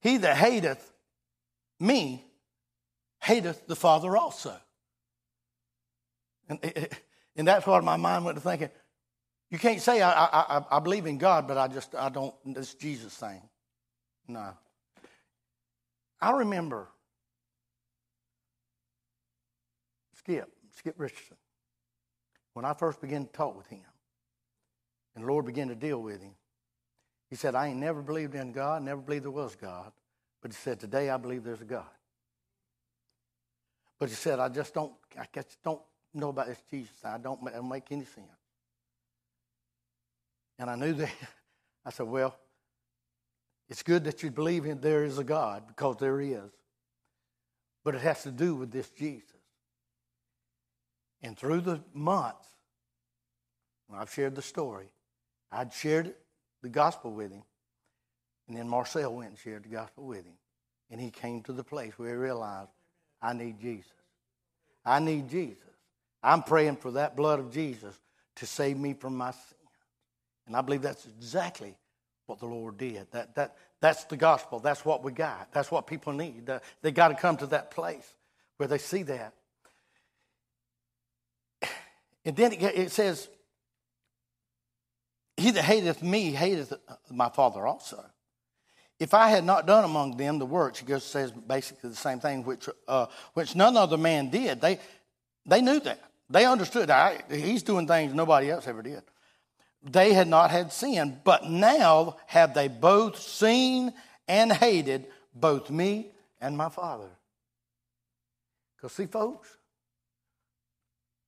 [0.00, 0.92] He that hateth
[1.80, 2.24] me
[3.20, 4.54] hateth the Father also.
[6.48, 6.86] And, eh, eh,
[7.36, 8.70] and that's what my mind went to thinking.
[9.50, 12.34] You can't say I, I, I believe in God, but I just I don't.
[12.44, 13.42] This Jesus thing.
[14.32, 14.54] No.
[16.20, 16.88] I remember
[20.16, 21.36] Skip, Skip Richardson,
[22.54, 23.82] when I first began to talk with him,
[25.14, 26.32] and the Lord began to deal with him.
[27.28, 29.92] He said, I ain't never believed in God, never believed there was God.
[30.40, 31.84] But he said, Today I believe there's a God.
[33.98, 35.80] But he said, I just don't, I just don't
[36.14, 36.96] know about this Jesus.
[37.04, 38.26] I don't, make any sense.
[40.58, 41.12] And I knew that.
[41.84, 42.36] I said, Well,
[43.72, 46.50] it's good that you believe in there is a God because there is.
[47.82, 49.30] But it has to do with this Jesus.
[51.22, 52.46] And through the months,
[53.86, 54.92] when I've shared the story,
[55.50, 56.12] I'd shared
[56.60, 57.44] the gospel with him.
[58.46, 60.36] And then Marcel went and shared the gospel with him.
[60.90, 62.68] And he came to the place where he realized,
[63.22, 63.90] I need Jesus.
[64.84, 65.56] I need Jesus.
[66.22, 67.98] I'm praying for that blood of Jesus
[68.36, 69.56] to save me from my sin.
[70.46, 71.74] And I believe that's exactly
[72.26, 73.06] what the Lord did.
[73.12, 74.58] That, that, that's the gospel.
[74.58, 75.52] That's what we got.
[75.52, 76.50] That's what people need.
[76.82, 78.14] They got to come to that place
[78.56, 79.34] where they see that.
[82.24, 83.28] And then it says,
[85.36, 86.72] He that hateth me hateth
[87.10, 88.04] my Father also.
[89.00, 92.20] If I had not done among them the works, he goes says basically the same
[92.20, 94.60] thing, which uh, which none other man did.
[94.60, 94.78] They
[95.44, 95.98] they knew that.
[96.30, 96.88] They understood.
[96.88, 99.02] I, he's doing things nobody else ever did
[99.82, 103.92] they had not had sin, but now have they both seen
[104.28, 107.10] and hated both me and my Father.
[108.76, 109.56] Because, see, folks,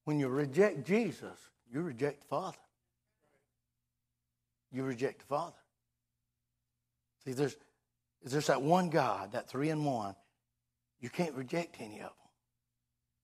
[0.04, 1.38] when you reject Jesus,
[1.72, 2.58] you reject the Father.
[4.72, 5.56] You reject the Father.
[7.24, 7.56] See, there's,
[8.22, 10.14] there's that one God, that three in one.
[11.00, 12.30] You can't reject any of them.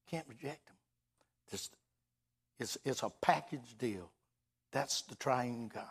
[0.06, 0.76] You can't reject them.
[1.52, 1.70] It's,
[2.58, 4.10] it's, it's a package deal.
[4.72, 5.84] That's the triune God.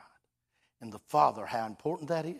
[0.82, 2.38] And the Father, how important that is.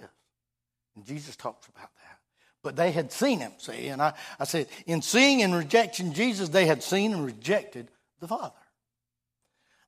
[0.96, 2.20] And Jesus talks about that.
[2.62, 6.50] But they had seen him, see, and I, I said, in seeing and rejecting Jesus,
[6.50, 8.54] they had seen and rejected the Father.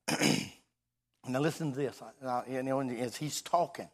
[1.27, 2.01] now listen to this.
[2.49, 3.89] You know, as he's talking,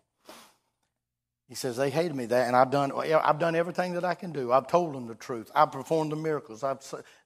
[1.50, 4.32] he says, they hated me that, and I've done, I've done everything that I can
[4.32, 4.52] do.
[4.52, 5.50] I've told them the truth.
[5.56, 6.64] I've performed the miracles.
[6.64, 6.80] I've,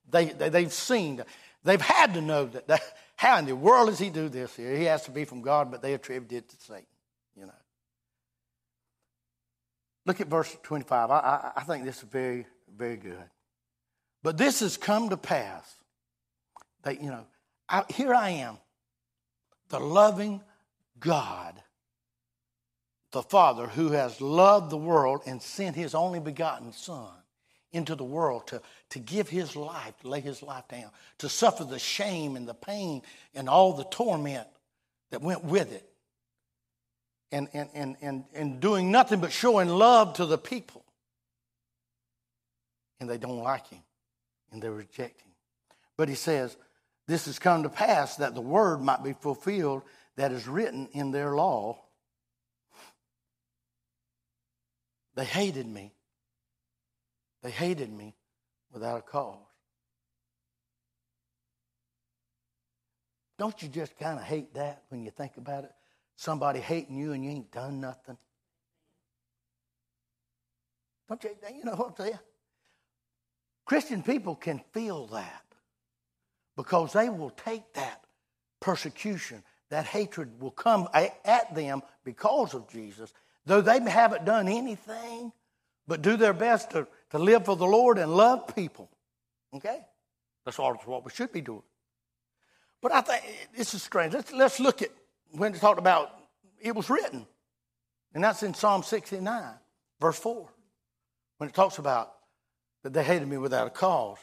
[0.09, 1.21] they, they, they've seen,
[1.63, 2.81] they've had to know that, that
[3.21, 4.75] how in the world does he do this here?
[4.75, 6.88] He has to be from God, but they attribute it to Satan,
[7.36, 7.53] you know.
[10.07, 11.12] Look at verse 25.
[11.12, 13.23] I, I, I think this is very, very good.
[14.23, 15.71] But this has come to pass
[16.81, 17.27] that, you know,
[17.69, 18.57] I, here I am,
[19.69, 20.41] the loving
[20.99, 21.62] God,
[23.12, 27.20] the Father who has loved the world and sent his only begotten Son
[27.73, 31.63] into the world to, to give his life, to lay his life down, to suffer
[31.63, 33.01] the shame and the pain
[33.34, 34.47] and all the torment
[35.12, 35.88] that went with it.
[37.31, 40.84] And, and, and, and, and doing nothing but showing love to the people.
[42.99, 43.81] And they don't like him
[44.51, 45.31] and they reject him.
[45.95, 46.55] But he says,
[47.07, 49.84] This has come to pass that the word might be fulfilled
[50.17, 51.79] that is written in their law.
[55.15, 55.93] They hated me
[57.43, 58.15] they hated me
[58.71, 59.38] without a cause.
[63.38, 65.71] Don't you just kind of hate that when you think about it?
[66.15, 68.17] Somebody hating you and you ain't done nothing.
[71.10, 71.32] Don't you?
[71.56, 72.19] You know what I'm saying?
[73.65, 75.43] Christian people can feel that
[76.56, 78.04] because they will take that
[78.60, 83.12] persecution, that hatred will come at them because of Jesus,
[83.45, 85.32] though they haven't done anything
[85.88, 88.89] but do their best to, to live for the Lord and love people.
[89.54, 89.80] Okay?
[90.45, 91.63] That's all what we should be doing.
[92.82, 93.24] But I think
[93.56, 94.13] this is strange.
[94.13, 94.89] Let's, let's look at
[95.32, 96.12] when it talked about
[96.60, 97.28] it was written.
[98.13, 99.54] And that's in Psalm 69,
[100.00, 100.50] verse 4,
[101.38, 102.13] when it talks about
[102.84, 104.17] that they hated me without a cause.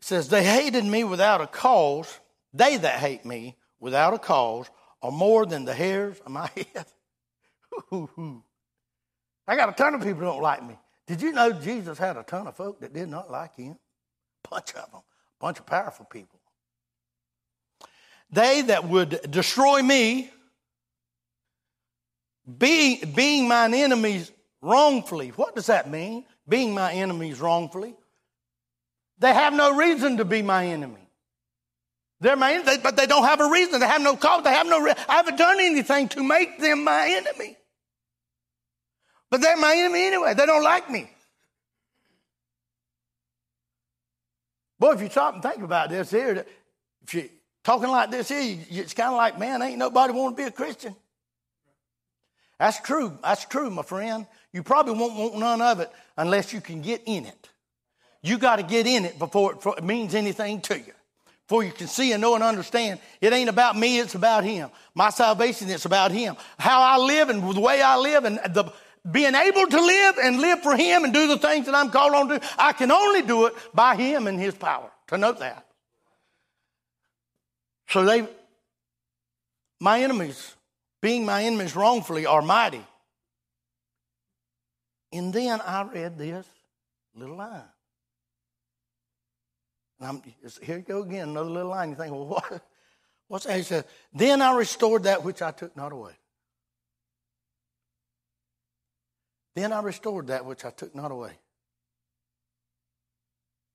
[0.00, 2.18] It says, They hated me without a cause.
[2.52, 4.68] They that hate me without a cause
[5.00, 6.86] are more than the hairs of my head.
[9.46, 10.78] I got a ton of people who don't like me.
[11.06, 13.76] Did you know Jesus had a ton of folk that did not like him?
[14.44, 16.38] A bunch of them, a bunch of powerful people.
[18.30, 20.30] They that would destroy me,
[22.58, 25.28] being, being mine enemies wrongfully.
[25.30, 26.24] What does that mean?
[26.48, 27.94] Being my enemies wrongfully.
[29.18, 31.08] They have no reason to be my enemy.
[32.20, 33.80] They're my enemy, but they don't have a reason.
[33.80, 34.44] They have no cause.
[34.44, 34.80] They have no.
[34.80, 37.56] Re- I haven't done anything to make them my enemy.
[39.32, 40.34] But they're my enemy anyway.
[40.34, 41.10] They don't like me.
[44.78, 46.44] Boy, if you stop and think about this here,
[47.02, 47.24] if you're
[47.64, 50.50] talking like this here, it's kind of like, man, ain't nobody want to be a
[50.50, 50.94] Christian.
[52.58, 53.16] That's true.
[53.22, 54.26] That's true, my friend.
[54.52, 57.48] You probably won't want none of it unless you can get in it.
[58.20, 60.92] You got to get in it before it means anything to you.
[61.48, 64.68] Before you can see and know and understand, it ain't about me, it's about Him.
[64.94, 66.36] My salvation, it's about Him.
[66.58, 68.70] How I live and the way I live and the,
[69.10, 72.14] being able to live and live for Him and do the things that I'm called
[72.14, 74.90] on to do, I can only do it by Him and His power.
[75.08, 75.66] To note that.
[77.88, 78.26] So they,
[79.80, 80.54] my enemies,
[81.00, 82.84] being my enemies wrongfully, are mighty.
[85.12, 86.46] And then I read this
[87.14, 87.62] little line.
[90.00, 90.22] And I'm,
[90.62, 91.90] here you go again, another little line.
[91.90, 92.66] You think, well, what?
[93.28, 93.56] What's that?
[93.56, 96.12] He said, Then I restored that which I took not away.
[99.54, 101.32] Then I restored that which I took not away.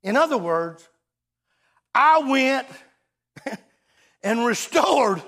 [0.04, 0.88] In other words,
[1.94, 2.68] I went
[4.24, 5.22] and restored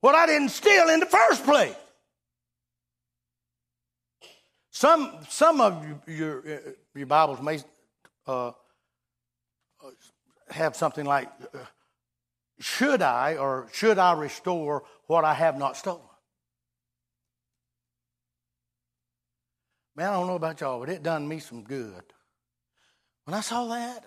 [0.00, 1.74] what I didn't steal in the first place.
[4.70, 6.44] Some, some of your,
[6.94, 7.58] your Bibles may
[8.26, 8.52] uh,
[10.50, 11.58] have something like, uh,
[12.60, 16.07] should I or should I restore what I have not stolen?
[19.98, 22.04] Man, I don't know about y'all, but it done me some good.
[23.24, 24.04] When I saw that,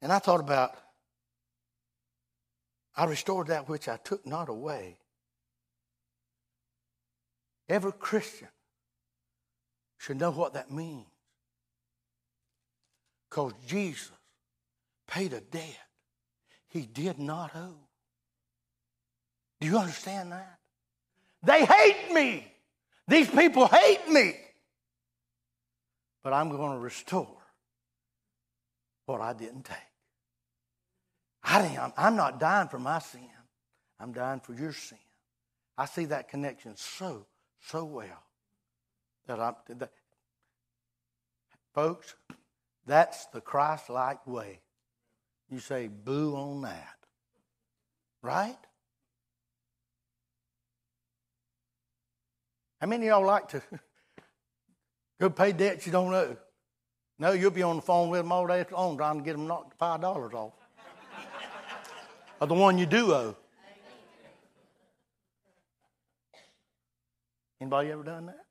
[0.00, 0.74] and I thought about,
[2.96, 4.96] I restored that which I took not away.
[7.68, 8.48] Every Christian
[9.98, 11.04] should know what that means.
[13.28, 14.10] Because Jesus
[15.06, 15.76] paid a debt
[16.68, 17.76] he did not owe.
[19.60, 20.58] Do you understand that?
[21.42, 22.50] They hate me.
[23.06, 24.34] These people hate me
[26.22, 27.36] but I'm going to restore
[29.06, 29.76] what I didn't take.
[31.42, 33.28] I didn't, I'm not dying for my sin.
[33.98, 34.98] I'm dying for your sin.
[35.76, 37.26] I see that connection so,
[37.60, 38.24] so well
[39.26, 39.90] that I'm, that,
[41.74, 42.14] folks,
[42.86, 44.60] that's the Christ like way.
[45.50, 46.96] You say, boo on that.
[48.22, 48.58] Right?
[52.80, 53.62] How many of y'all like to
[55.20, 56.36] Go pay debts you don't owe.
[57.18, 59.46] No, you'll be on the phone with them all day long trying to get them
[59.48, 60.52] knocked five dollars off.
[62.40, 63.36] of the one you do owe.
[67.60, 68.44] Anybody ever done that?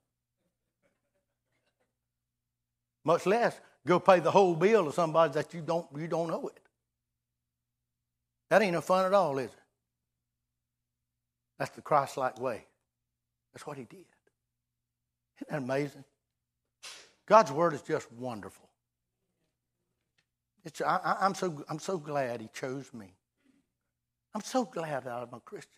[3.06, 6.48] Much less go pay the whole bill to somebody that you don't you don't owe
[6.48, 6.60] it.
[8.50, 9.60] That ain't no fun at all, is it?
[11.58, 12.66] That's the Christ-like way.
[13.54, 14.06] That's what he did.
[15.38, 16.04] Isn't that amazing?
[17.28, 18.68] God's word is just wonderful.
[20.64, 23.14] It's, I, am so, I'm so glad He chose me.
[24.34, 25.72] I'm so glad that I'm a Christian.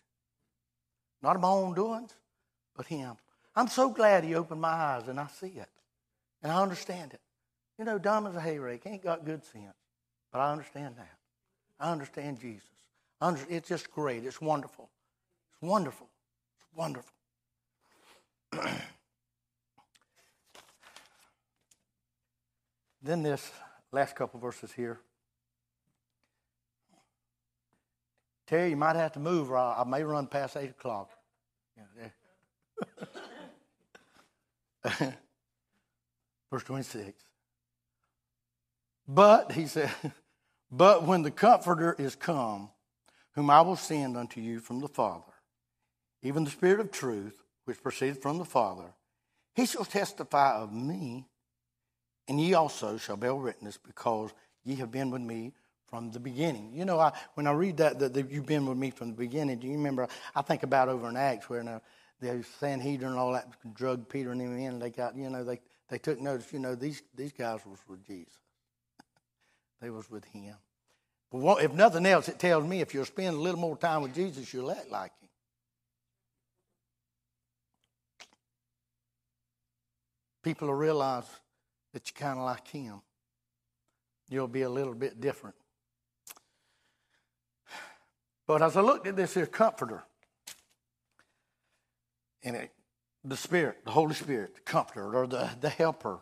[1.22, 2.14] Not of my own doings,
[2.76, 3.16] but Him.
[3.54, 5.68] I'm so glad He opened my eyes and I see it.
[6.42, 7.20] And I understand it.
[7.78, 9.76] You know, dumb as a hayrake, ain't got good sense.
[10.32, 11.18] But I understand that.
[11.78, 12.68] I understand Jesus.
[13.48, 14.24] It's just great.
[14.24, 14.88] It's wonderful.
[15.52, 16.08] It's wonderful.
[16.56, 17.12] It's wonderful.
[23.02, 23.50] Then this
[23.92, 25.00] last couple verses here.
[28.46, 31.10] Terry, you might have to move, or I may run past eight o'clock.
[36.50, 37.22] Verse 26.
[39.06, 39.90] But, he said,
[40.70, 42.70] but when the Comforter is come,
[43.34, 45.32] whom I will send unto you from the Father,
[46.22, 48.94] even the Spirit of truth, which proceedeth from the Father,
[49.54, 51.28] he shall testify of me,
[52.30, 54.30] and ye also shall bear witness, because
[54.62, 55.52] ye have been with me
[55.88, 56.70] from the beginning.
[56.72, 59.16] You know, I, when I read that, that, that, you've been with me from the
[59.16, 60.06] beginning, do you remember?
[60.32, 61.82] I think about over in Acts where now
[62.20, 64.78] the Sanhedrin and all that drug Peter and them in.
[64.78, 65.58] They got, you know, they,
[65.88, 66.52] they took notice.
[66.52, 68.38] You know, these these guys was with Jesus.
[69.80, 70.54] they was with Him.
[71.32, 74.14] But if nothing else, it tells me if you'll spend a little more time with
[74.14, 75.28] Jesus, you'll act like Him.
[80.44, 81.24] People will realize
[81.92, 83.00] that you're kind of like Him.
[84.28, 85.56] You'll be a little bit different.
[88.46, 90.02] But as I looked at this here comforter,
[92.42, 92.72] and it,
[93.24, 96.20] the Spirit, the Holy Spirit, the comforter or the, the helper,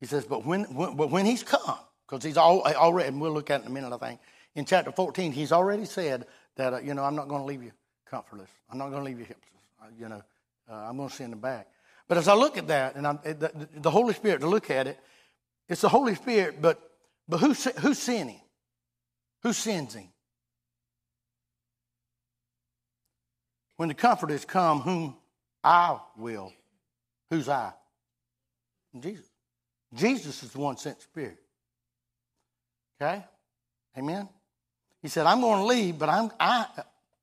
[0.00, 3.32] he says, but when, when, but when he's come, because he's all, already, and we'll
[3.32, 4.20] look at it in a minute, I think,
[4.54, 6.26] in chapter 14, he's already said
[6.56, 7.72] that, uh, you know, I'm not going to leave you
[8.04, 8.50] comfortless.
[8.70, 9.98] I'm not going to leave you helpless.
[9.98, 10.22] You know,
[10.70, 11.68] uh, I'm going to send him back.
[12.08, 14.98] But as I look at that, and the, the Holy Spirit, to look at it,
[15.68, 16.80] it's the Holy Spirit, but,
[17.26, 18.40] but who's, who's sinning?
[19.42, 20.08] Who sends him?
[23.76, 25.16] When the Comforter is come, whom
[25.62, 26.52] I will.
[27.30, 27.72] Who's I?
[28.98, 29.26] Jesus.
[29.92, 31.38] Jesus is the one sent Spirit.
[33.00, 33.24] Okay?
[33.96, 34.28] Amen?
[35.02, 36.66] He said, I'm going to leave, but I'm, I,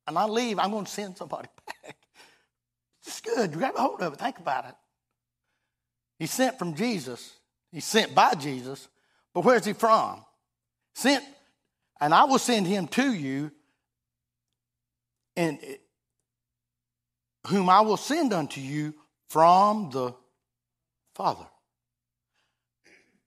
[0.06, 1.96] and I leave, I'm going to send somebody back.
[3.04, 3.52] It's good.
[3.52, 4.18] You grab a hold of it.
[4.18, 4.74] Think about it.
[6.18, 7.32] He's sent from Jesus.
[7.70, 8.88] He's sent by Jesus.
[9.34, 10.24] But where's he from?
[10.94, 11.24] Sent,
[12.00, 13.50] and I will send him to you.
[15.36, 15.58] And
[17.46, 18.94] whom I will send unto you
[19.28, 20.14] from the
[21.14, 21.46] Father.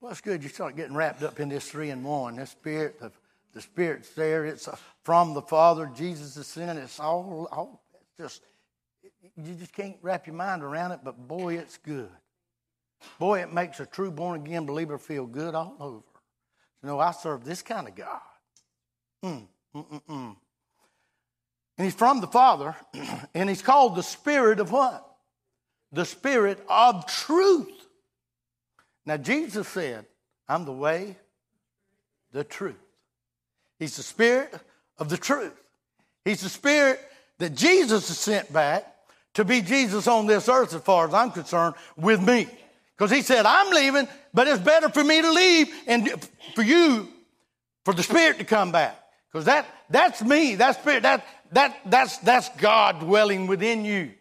[0.00, 2.36] Well, it's good you start getting wrapped up in this three and one.
[2.36, 3.10] The Spirit, the,
[3.54, 4.44] the Spirit's there.
[4.44, 5.90] It's uh, from the Father.
[5.96, 6.78] Jesus is sending.
[6.78, 7.82] It's all, all
[8.18, 8.42] just,
[9.36, 12.10] you just can't wrap your mind around it, but boy, it's good.
[13.18, 16.04] Boy, it makes a true born again believer feel good all over.
[16.82, 18.20] You know, I serve this kind of God.
[19.24, 20.36] Mm, mm, mm, mm.
[21.78, 22.74] And he's from the Father,
[23.34, 25.06] and he's called the Spirit of what?
[25.92, 27.68] The Spirit of truth.
[29.04, 30.06] Now, Jesus said,
[30.48, 31.16] I'm the way,
[32.32, 32.74] the truth.
[33.78, 34.54] He's the Spirit
[34.98, 35.54] of the truth.
[36.24, 37.00] He's the Spirit
[37.38, 38.95] that Jesus has sent back
[39.36, 42.48] to be Jesus on this earth, as far as I'm concerned, with me.
[42.96, 47.06] Because he said, I'm leaving, but it's better for me to leave and for you,
[47.84, 48.98] for the Spirit to come back.
[49.30, 50.54] Because that, that's me.
[50.54, 51.02] that Spirit.
[51.02, 54.12] That, that, that's, that's God dwelling within you.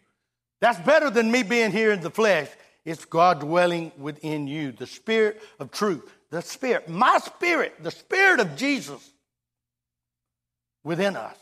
[0.59, 2.49] That's better than me being here in the flesh.
[2.83, 6.11] It's God dwelling within you, the Spirit of truth.
[6.29, 9.11] The Spirit, my Spirit, the Spirit of Jesus
[10.83, 11.37] within us.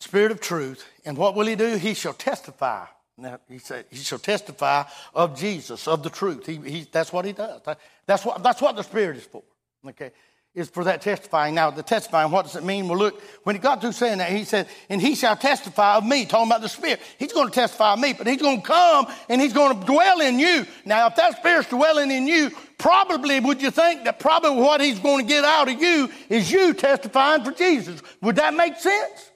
[0.00, 0.84] Spirit of truth.
[1.04, 1.76] And what will He do?
[1.76, 2.86] He shall testify.
[3.16, 4.84] Now, he said, He shall testify
[5.14, 6.46] of Jesus, of the truth.
[6.46, 7.60] He, he, that's what He does.
[8.06, 9.42] That's what, that's what the Spirit is for.
[9.86, 10.10] Okay?
[10.54, 11.54] is for that testifying.
[11.54, 12.88] Now, the testifying, what does it mean?
[12.88, 16.04] Well, look, when he got through saying that, he said, and he shall testify of
[16.04, 17.00] me, talking about the Spirit.
[17.18, 19.86] He's going to testify of me, but he's going to come and he's going to
[19.86, 20.66] dwell in you.
[20.84, 24.98] Now, if that Spirit's dwelling in you, probably would you think that probably what he's
[24.98, 28.02] going to get out of you is you testifying for Jesus?
[28.20, 29.29] Would that make sense?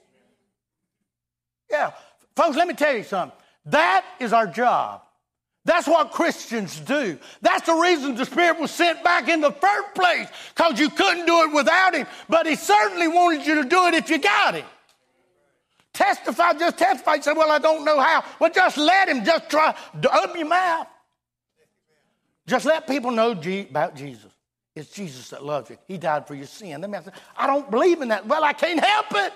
[1.69, 1.91] Yeah.
[2.35, 3.37] Folks, let me tell you something.
[3.65, 5.01] That is our job.
[5.63, 7.17] That's what Christians do.
[7.41, 11.25] That's the reason the Spirit was sent back in the first place, because you couldn't
[11.25, 12.05] do it without Him.
[12.29, 14.65] But He certainly wanted you to do it if you got Him.
[15.91, 17.15] Testify, just testify.
[17.15, 18.23] You say, Well, I don't know how.
[18.39, 19.25] Well, just let Him.
[19.25, 19.73] Just try.
[19.95, 20.87] Open your mouth.
[22.45, 24.31] Just let people know about Jesus.
[24.75, 25.77] It's Jesus that loves you.
[25.87, 26.81] He died for your sin.
[26.81, 28.27] Let me say, I don't believe in that.
[28.27, 29.33] Well, I can't help it.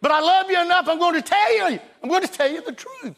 [0.00, 0.88] But I love you enough.
[0.88, 1.78] I'm going to tell you.
[2.02, 3.16] I'm going to tell you the truth.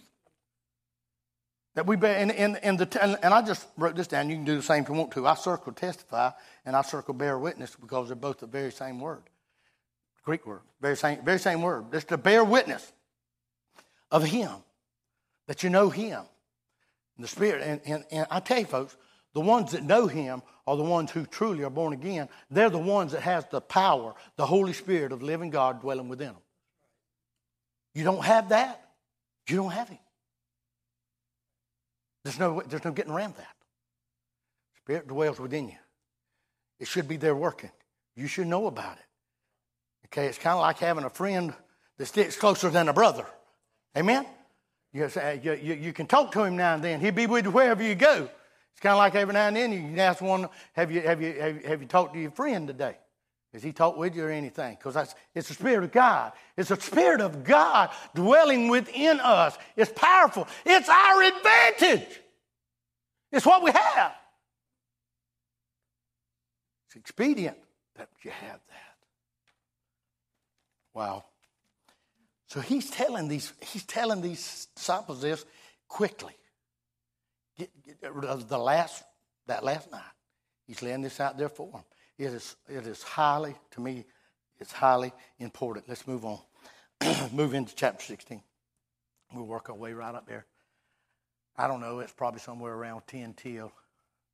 [1.75, 4.29] That we bear, and, and, the, and, and I just wrote this down.
[4.29, 5.27] You can do the same if you want to.
[5.27, 6.31] I circle testify
[6.67, 9.23] and I circle bear witness because they're both the very same word.
[10.25, 11.87] Greek word, very same, very same word.
[11.93, 12.93] It's to bear witness
[14.11, 14.51] of Him,
[15.49, 16.23] that you know Him,
[17.19, 17.63] the Spirit.
[17.63, 18.97] And, and, and I tell you, folks,
[19.33, 22.29] the ones that know Him are the ones who truly are born again.
[22.51, 26.29] They're the ones that has the power, the Holy Spirit of living God dwelling within
[26.29, 26.42] them.
[27.95, 28.83] You don't have that,
[29.49, 29.99] you don't have Him.
[32.25, 33.55] There's no, there's no getting around that.
[34.79, 35.77] Spirit dwells within you.
[36.79, 37.71] It should be there working.
[38.17, 39.05] You should know about it.
[40.07, 41.55] Okay, it's kind of like having a friend
[41.99, 43.27] that sticks closer than a brother.
[43.97, 44.27] Amen?
[44.93, 45.09] You,
[45.43, 47.01] you, you can talk to him now and then.
[47.01, 48.29] He'll be with you wherever you go.
[48.73, 51.23] It's kind of like every now and then you can ask one, have you, have
[51.23, 52.97] you, have you, have you talked to your friend today?
[53.53, 54.77] Has he talked with you or anything?
[54.77, 56.33] Because it's the Spirit of God.
[56.57, 59.59] It's the Spirit of God dwelling within us.
[59.77, 60.49] It's powerful.
[60.65, 62.21] It's our advantage.
[63.31, 64.13] It's what we have.
[66.87, 67.59] It's expedient
[67.97, 68.97] that you have that.
[70.95, 71.25] Wow.
[72.49, 75.45] So he's telling these, he's telling these disciples this
[75.89, 76.35] quickly.
[77.59, 79.03] Get, get the last,
[79.47, 80.01] that last night.
[80.67, 81.83] He's laying this out there for them.
[82.23, 84.05] It is, it is highly, to me,
[84.61, 85.89] it's highly important.
[85.89, 86.39] Let's move on.
[87.33, 88.41] move into chapter 16.
[89.35, 90.47] We'll work our way right up there.
[91.59, 93.73] I don't know, it's probably somewhere around 10 till,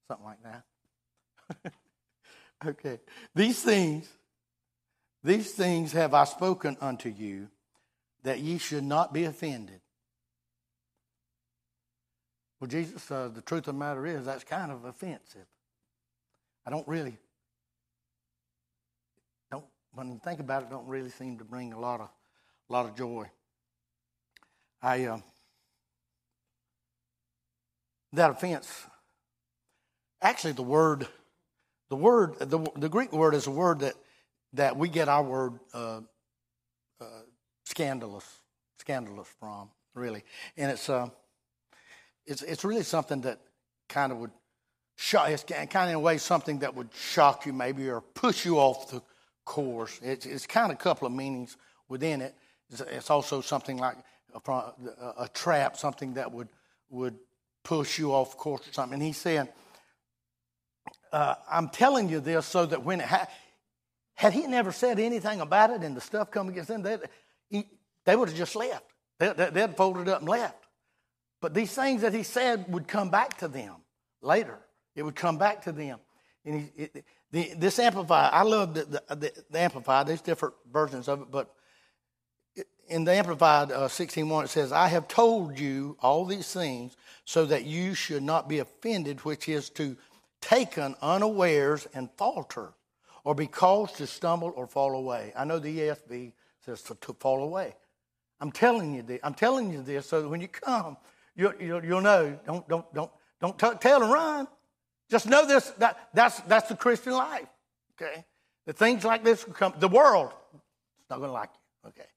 [0.07, 1.73] something like that.
[2.67, 3.01] okay.
[3.35, 4.07] These things,
[5.25, 7.49] these things have I spoken unto you,
[8.23, 9.81] that ye should not be offended.
[12.61, 15.47] Well, Jesus, uh, the truth of the matter is that's kind of offensive.
[16.67, 17.17] I don't really,
[19.99, 22.09] when you think about it, don't really seem to bring a lot of,
[22.71, 23.29] a lot of joy.
[24.81, 25.19] I uh,
[28.13, 28.87] that offense.
[30.23, 31.09] Actually, the word,
[31.91, 33.95] the word, the, the Greek word is a word that
[34.53, 36.01] that we get our word uh,
[37.01, 37.05] uh,
[37.65, 38.25] scandalous,
[38.79, 40.23] scandalous from, really,
[40.57, 41.09] and it's uh,
[42.25, 43.41] it's it's really something that
[43.89, 44.31] kind of would
[44.95, 45.29] shock.
[45.29, 48.59] It's kind of in a way something that would shock you, maybe, or push you
[48.59, 49.03] off the
[49.49, 49.99] course.
[50.03, 51.57] It's it's kind of a couple of meanings
[51.89, 52.35] within it.
[52.71, 53.97] It's, it's also something like
[54.35, 54.51] a,
[55.19, 56.49] a trap, something that would
[56.91, 57.17] would
[57.65, 58.95] push you off course or something.
[58.95, 59.49] And he said,
[61.13, 63.29] uh, I'm telling you this so that when it ha-
[64.15, 66.99] had he never said anything about it and the stuff come against them, they,
[67.49, 67.67] he,
[68.05, 68.85] they would have just left.
[69.19, 70.65] They, they, they'd folded up and left.
[71.41, 73.77] But these things that he said would come back to them
[74.21, 74.59] later.
[74.95, 75.99] It would come back to them.
[76.45, 80.07] And he, it, the, this amplified, I love the, the, the, amplified.
[80.07, 81.55] There's different versions of it, but
[82.89, 87.45] in the Amplified uh, 16.1, it says, I have told you all these things so
[87.47, 89.97] that you should not be offended, which is to
[90.41, 92.73] taken unawares and falter,
[93.25, 95.33] or be caused to stumble or fall away.
[95.37, 96.33] I know the ESV
[96.65, 97.75] says to, to fall away.
[98.41, 99.21] I'm telling you this.
[99.23, 100.97] I'm telling you this so that when you come,
[101.35, 102.39] you'll, you'll, you'll know.
[102.47, 103.11] Don't don't don't
[103.41, 104.49] don't t- tell and run.
[105.11, 105.71] Just know this.
[105.79, 107.47] That that's that's the Christian life.
[108.01, 108.25] Okay,
[108.67, 109.75] the things like this will come.
[109.79, 111.89] The world is not going to like you.
[111.89, 112.09] Okay,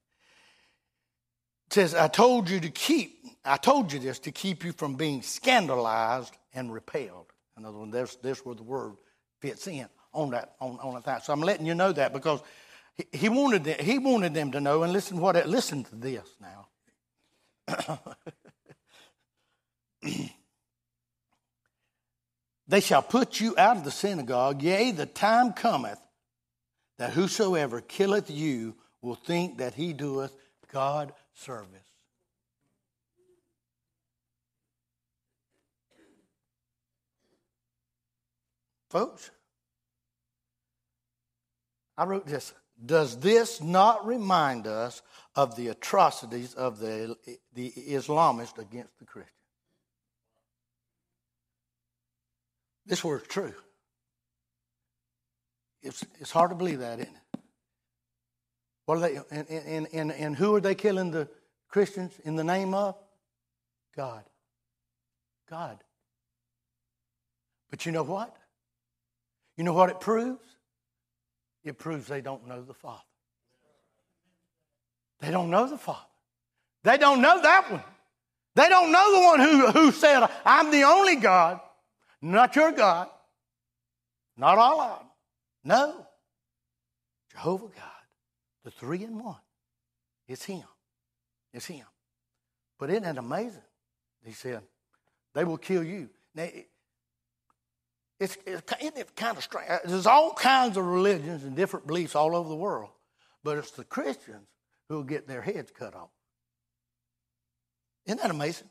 [1.66, 4.94] It says, I told you to keep, I told you this to keep you from
[4.94, 7.32] being scandalized and repelled.
[7.56, 8.92] In other words, there's, there's where the word
[9.40, 11.24] fits in on that, on, on that.
[11.24, 12.42] So I'm letting you know that because
[12.94, 16.28] he, he wanted them, he wanted them to know, and listen what listen to this
[16.40, 16.66] now.
[22.72, 25.98] they shall put you out of the synagogue, yea, the time cometh
[26.96, 30.34] that whosoever killeth you will think that he doeth
[30.72, 31.68] God service.
[38.88, 39.30] Folks,
[41.98, 42.54] I wrote this.
[42.82, 45.02] Does this not remind us
[45.36, 47.18] of the atrocities of the,
[47.52, 49.41] the Islamists against the Christians?
[52.86, 53.54] This word's true.
[55.82, 57.40] It's, it's hard to believe that, isn't it?
[58.86, 61.28] What are they, and, and, and, and who are they killing the
[61.68, 62.96] Christians in the name of?
[63.96, 64.24] God.
[65.48, 65.78] God.
[67.70, 68.36] But you know what?
[69.56, 70.44] You know what it proves?
[71.64, 73.02] It proves they don't know the Father.
[75.20, 76.00] They don't know the Father.
[76.82, 77.82] They don't know that one.
[78.54, 81.60] They don't know the one who, who said, I'm the only God,
[82.22, 83.08] not your God,
[84.36, 85.00] not Allah.
[85.64, 86.06] No.
[87.30, 88.02] Jehovah God.
[88.64, 89.36] The three in one.
[90.28, 90.64] It's him.
[91.52, 91.86] It's him.
[92.78, 93.62] But isn't that amazing?
[94.24, 94.62] He said,
[95.34, 96.08] they will kill you.
[96.34, 96.48] Now,
[98.20, 98.62] it's, it's,
[99.16, 99.68] kind of strange?
[99.68, 102.90] Uh, there's all kinds of religions and different beliefs all over the world,
[103.42, 104.46] but it's the Christians
[104.88, 106.10] who will get their heads cut off.
[108.06, 108.68] Isn't that amazing?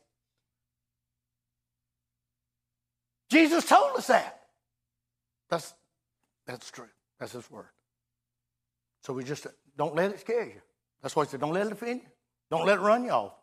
[3.32, 4.42] Jesus told us that.
[5.50, 5.74] That's,
[6.46, 6.90] that's true.
[7.18, 7.70] That's his word.
[9.04, 10.62] So we just don't let it scare you.
[11.02, 12.10] That's why he said, don't let it offend you.
[12.50, 13.34] Don't let it run you off.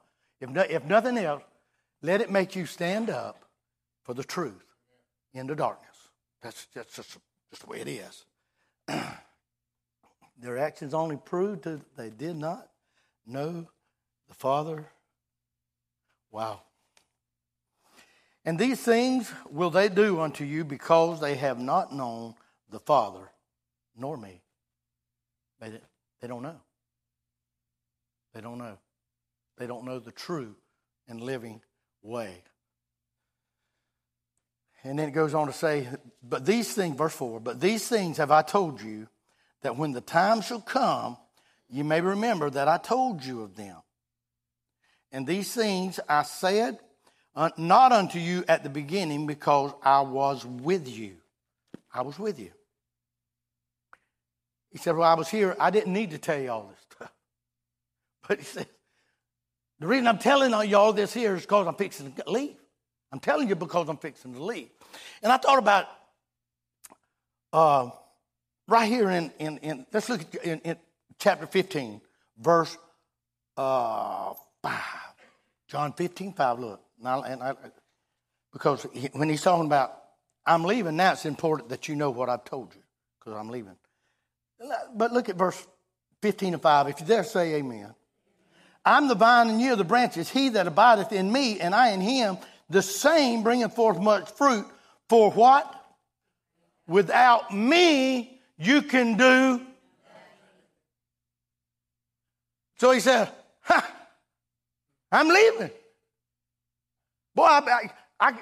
[0.40, 1.42] If, no, if nothing else,
[2.02, 3.46] let it make you stand up
[4.04, 4.62] for the truth
[5.32, 5.96] in the darkness.
[6.42, 7.16] That's, that's just,
[7.50, 8.24] just the way it is.
[10.38, 12.68] Their actions only proved that they did not
[13.26, 13.66] know
[14.28, 14.86] the Father.
[16.30, 16.60] Wow.
[18.48, 22.34] And these things will they do unto you because they have not known
[22.70, 23.30] the Father
[23.94, 24.40] nor me.
[25.60, 25.78] They,
[26.22, 26.56] they don't know.
[28.32, 28.78] They don't know.
[29.58, 30.54] They don't know the true
[31.06, 31.60] and living
[32.00, 32.42] way.
[34.82, 35.86] And then it goes on to say,
[36.22, 39.08] But these things, verse 4, but these things have I told you,
[39.60, 41.18] that when the time shall come,
[41.68, 43.76] you may remember that I told you of them.
[45.12, 46.78] And these things I said
[47.34, 51.16] uh, not unto you at the beginning because I was with you.
[51.92, 52.50] I was with you.
[54.70, 55.56] He said, Well, I was here.
[55.58, 57.12] I didn't need to tell you all this stuff.
[58.28, 58.66] But he said,
[59.80, 62.56] The reason I'm telling you all this here is because I'm fixing to leave.
[63.10, 64.68] I'm telling you because I'm fixing to leave.
[65.22, 65.86] And I thought about
[67.52, 67.90] uh,
[68.66, 70.76] right here in, in, in, let's look at in, in
[71.18, 72.00] chapter 15,
[72.38, 72.76] verse
[73.56, 74.72] uh, 5.
[75.68, 76.80] John 15, 5, look.
[77.04, 77.54] And I,
[78.52, 79.94] because he, when he's talking about,
[80.46, 82.80] I'm leaving, now it's important that you know what I've told you,
[83.18, 83.76] because I'm leaving.
[84.94, 85.66] But look at verse
[86.22, 86.88] 15 and 5.
[86.88, 87.94] If you dare say amen.
[88.84, 90.30] I'm the vine and you are the branches.
[90.30, 92.38] He that abideth in me and I in him,
[92.70, 94.66] the same bringeth forth much fruit.
[95.08, 95.74] For what?
[96.86, 99.60] Without me, you can do.
[102.78, 103.30] So he said,
[103.62, 103.86] ha,
[105.12, 105.70] I'm leaving.
[107.38, 108.32] Boy, I, I, I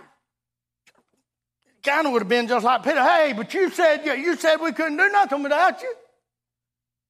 [1.82, 3.03] kind of would have been just like Peter.
[3.03, 5.94] Hey, but you said you said we couldn't do nothing without you.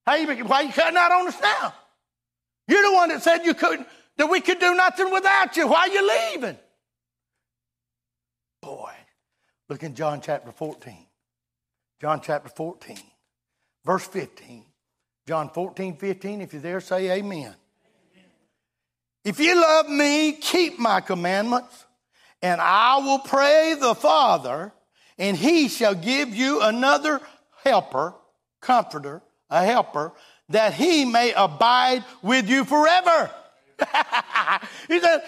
[0.04, 1.72] Hey, why are you cutting out on us now?
[2.66, 5.68] You're the one that said you couldn't, that we could do nothing without you.
[5.68, 6.58] Why are you leaving?
[8.60, 8.90] Boy,
[9.68, 11.06] look in John chapter 14.
[12.00, 12.98] John chapter 14,
[13.84, 14.64] verse 15.
[15.28, 16.40] John 14, 15.
[16.40, 17.54] If you're there, say amen.
[19.26, 21.84] If you love me, keep my commandments,
[22.42, 24.72] and I will pray the Father,
[25.18, 27.20] and he shall give you another
[27.64, 28.14] helper,
[28.60, 30.12] comforter, a helper,
[30.50, 33.28] that he may abide with you forever.
[34.86, 35.22] he said,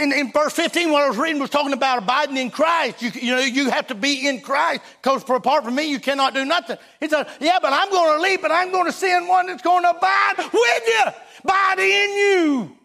[0.00, 3.02] in, in, verse 15, what I was reading was talking about abiding in Christ.
[3.02, 6.34] You, you know, you have to be in Christ because apart from me, you cannot
[6.34, 6.76] do nothing.
[6.98, 9.62] He said, yeah, but I'm going to leave, but I'm going to send one that's
[9.62, 11.04] going to abide with you,
[11.44, 12.76] abide in you.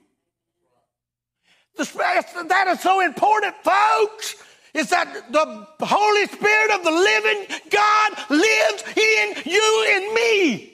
[1.78, 4.36] That is so important, folks
[4.76, 10.73] is that the Holy Spirit of the living God lives in you and me.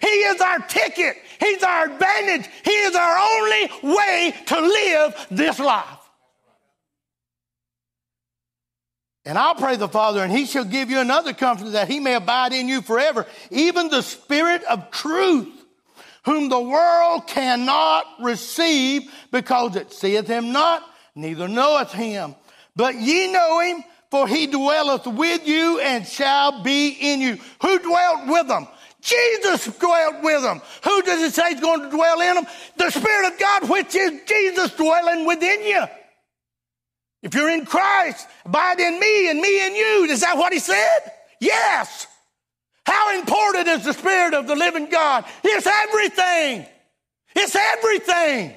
[0.00, 1.16] He is our ticket.
[1.38, 2.50] He's our advantage.
[2.64, 6.00] He is our only way to live this life.
[9.24, 12.14] And I'll pray the Father, and he shall give you another comfort that he may
[12.14, 15.55] abide in you forever, even the Spirit of truth,
[16.26, 20.82] whom the world cannot receive because it seeth him not,
[21.14, 22.34] neither knoweth him.
[22.74, 27.38] But ye know him, for he dwelleth with you and shall be in you.
[27.62, 28.66] Who dwelt with them?
[29.00, 30.60] Jesus dwelt with them.
[30.82, 32.46] Who does it say is going to dwell in them?
[32.76, 35.84] The Spirit of God, which is Jesus dwelling within you.
[37.22, 40.06] If you're in Christ, abide in me and me in you.
[40.10, 40.98] Is that what he said?
[41.40, 42.08] Yes.
[42.86, 45.24] How important is the Spirit of the living God?
[45.42, 46.66] It's everything.
[47.34, 48.54] It's everything.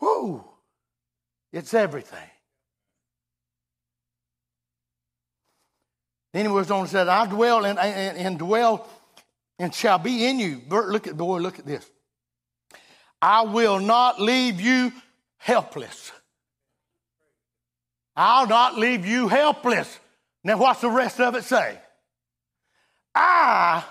[0.00, 0.42] Whoo!
[1.52, 2.18] It's everything.
[6.32, 8.88] Then he was on and said, I dwell and, and, and dwell
[9.58, 10.62] and shall be in you.
[10.70, 11.88] Look at boy, look at this.
[13.20, 14.92] I will not leave you
[15.36, 16.12] helpless.
[18.16, 19.98] I'll not leave you helpless.
[20.42, 21.78] Now, what's the rest of it say?
[23.14, 23.84] I,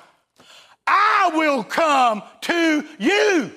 [0.87, 3.51] I will come to you.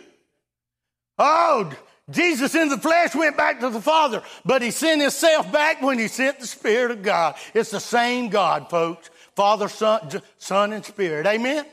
[1.18, 1.72] Oh,
[2.10, 5.98] Jesus in the flesh went back to the Father, but he sent himself back when
[5.98, 7.36] he sent the Spirit of God.
[7.54, 9.08] It's the same God, folks.
[9.34, 11.26] Father, Son, Son and Spirit.
[11.26, 11.64] Amen?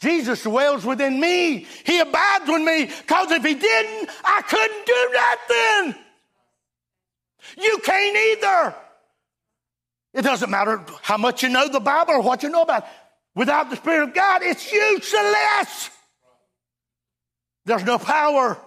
[0.00, 1.66] Jesus dwells within me.
[1.84, 6.04] He abides with me because if he didn't, I couldn't do nothing.
[7.56, 8.74] You can't either.
[10.12, 12.88] It doesn't matter how much you know the Bible or what you know about it.
[13.34, 15.90] Without the Spirit of God, it's useless.
[17.64, 18.58] There's no power.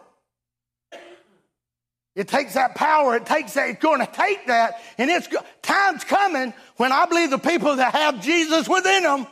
[2.15, 3.15] It takes that power.
[3.15, 3.69] It takes that.
[3.69, 4.79] It's going to take that.
[4.97, 5.27] And it's
[5.61, 9.27] time's coming when I believe the people that have Jesus within them,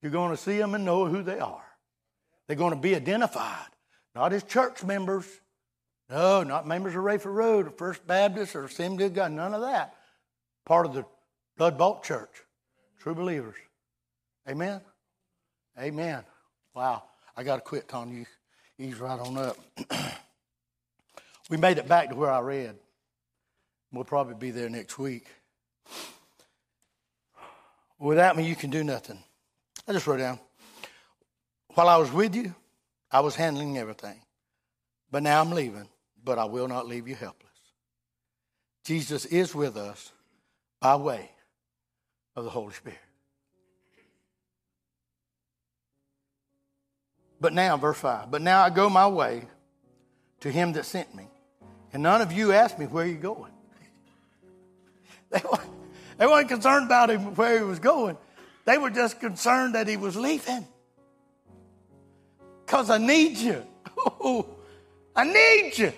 [0.00, 1.62] you're going to see them and know who they are.
[2.48, 3.68] They're going to be identified,
[4.14, 5.26] not as church members.
[6.12, 9.32] No, not members of Rayford Road or First Baptist or Assembly of God.
[9.32, 9.94] None of that.
[10.66, 11.06] Part of the
[11.56, 12.28] blood church.
[13.00, 13.56] True believers.
[14.46, 14.82] Amen.
[15.80, 16.22] Amen.
[16.74, 17.04] Wow.
[17.34, 18.12] I got to quit, Tom.
[18.12, 18.26] You,
[18.78, 19.56] Ease right on up.
[21.50, 22.74] we made it back to where I read.
[23.90, 25.24] We'll probably be there next week.
[27.98, 29.18] Without me, you can do nothing.
[29.88, 30.38] I just wrote down.
[31.74, 32.54] While I was with you,
[33.10, 34.20] I was handling everything.
[35.10, 35.88] But now I'm leaving,
[36.24, 37.50] but I will not leave you helpless.
[38.84, 40.12] Jesus is with us
[40.80, 41.30] by way
[42.34, 42.98] of the Holy Spirit.
[47.40, 49.42] But now, verse 5, but now I go my way
[50.40, 51.26] to him that sent me.
[51.92, 53.52] And none of you asked me where you going.
[55.30, 55.70] They weren't,
[56.18, 58.18] they weren't concerned about him where he was going.
[58.66, 60.66] They were just concerned that he was leaving.
[62.66, 63.64] Because I need you.
[64.04, 64.46] Oh,
[65.14, 65.92] I need you.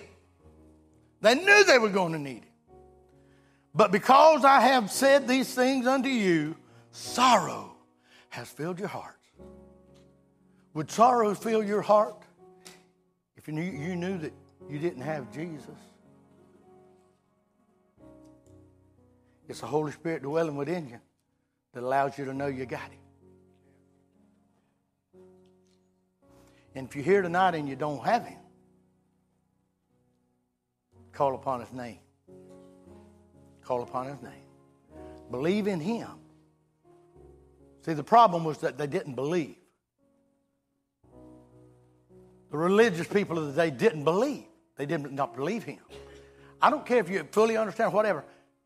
[1.25, 2.53] They knew they were going to need him.
[3.73, 6.55] But because I have said these things unto you,
[6.91, 7.75] sorrow
[8.29, 9.17] has filled your hearts.
[10.75, 12.21] Would sorrow fill your heart
[13.37, 14.33] if you knew, you knew that
[14.69, 15.65] you didn't have Jesus?
[19.49, 20.99] It's the Holy Spirit dwelling within you
[21.73, 22.99] that allows you to know you got Him.
[26.75, 28.37] And if you're here tonight and you don't have Him,
[31.15, 31.99] call upon His name.
[33.63, 34.31] Call upon His name.
[35.31, 36.09] Believe in Him.
[37.81, 39.55] See, the problem was that they didn't believe.
[42.51, 44.45] The religious people of the day didn't believe.
[44.75, 45.79] They did not believe Him.
[46.61, 48.23] I don't care if you fully understand whatever.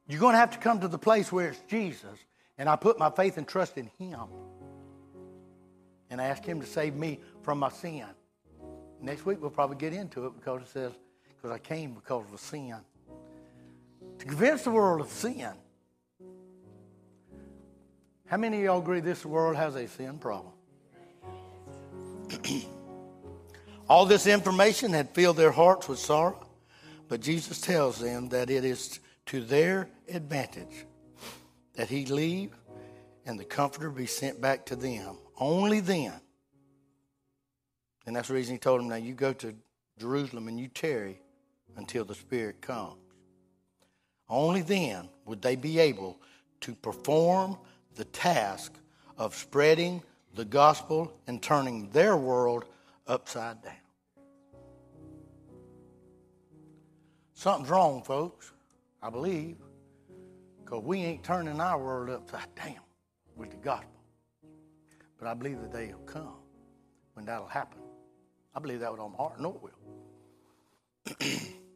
[0.08, 2.18] You're going to have to come to the place where it's Jesus,
[2.58, 4.20] and I put my faith and trust in Him.
[6.10, 8.06] And ask Him to save me from my sin.
[9.02, 10.92] Next week we'll probably get into it because it says,
[11.42, 12.76] because I came because of sin.
[14.20, 15.52] To convince the world of sin.
[18.26, 20.54] How many of y'all agree this world has a sin problem?
[23.90, 26.46] All this information had filled their hearts with sorrow,
[27.08, 30.86] but Jesus tells them that it is to their advantage
[31.76, 32.52] that he leave
[33.26, 35.18] and the comforter be sent back to them.
[35.40, 36.14] Only then.
[38.06, 39.56] And that's the reason he told them, now you go to
[39.98, 41.22] Jerusalem and you tarry
[41.80, 42.96] until the Spirit comes.
[44.30, 46.20] Only then would they be able
[46.62, 47.58] to perform
[47.96, 48.74] the task
[49.18, 50.04] of spreading
[50.36, 52.66] the gospel and turning their world
[53.08, 53.74] upside down.
[57.34, 58.52] Something's wrong, folks.
[59.02, 59.56] I believe,
[60.64, 62.84] because we ain't turning our world upside down
[63.36, 63.90] with the gospel.
[65.18, 66.36] But I believe the day will come
[67.14, 67.80] when that'll happen.
[68.54, 69.40] I believe that with all my heart.
[69.40, 71.40] Know it will.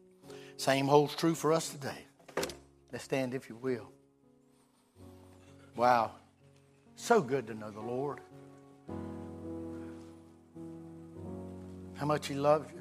[0.64, 2.06] Same holds true for us today.
[2.94, 3.90] Let's stand, if you will.
[5.76, 6.12] Wow.
[6.96, 8.22] So good to know the Lord.
[11.96, 12.80] How much He loves you.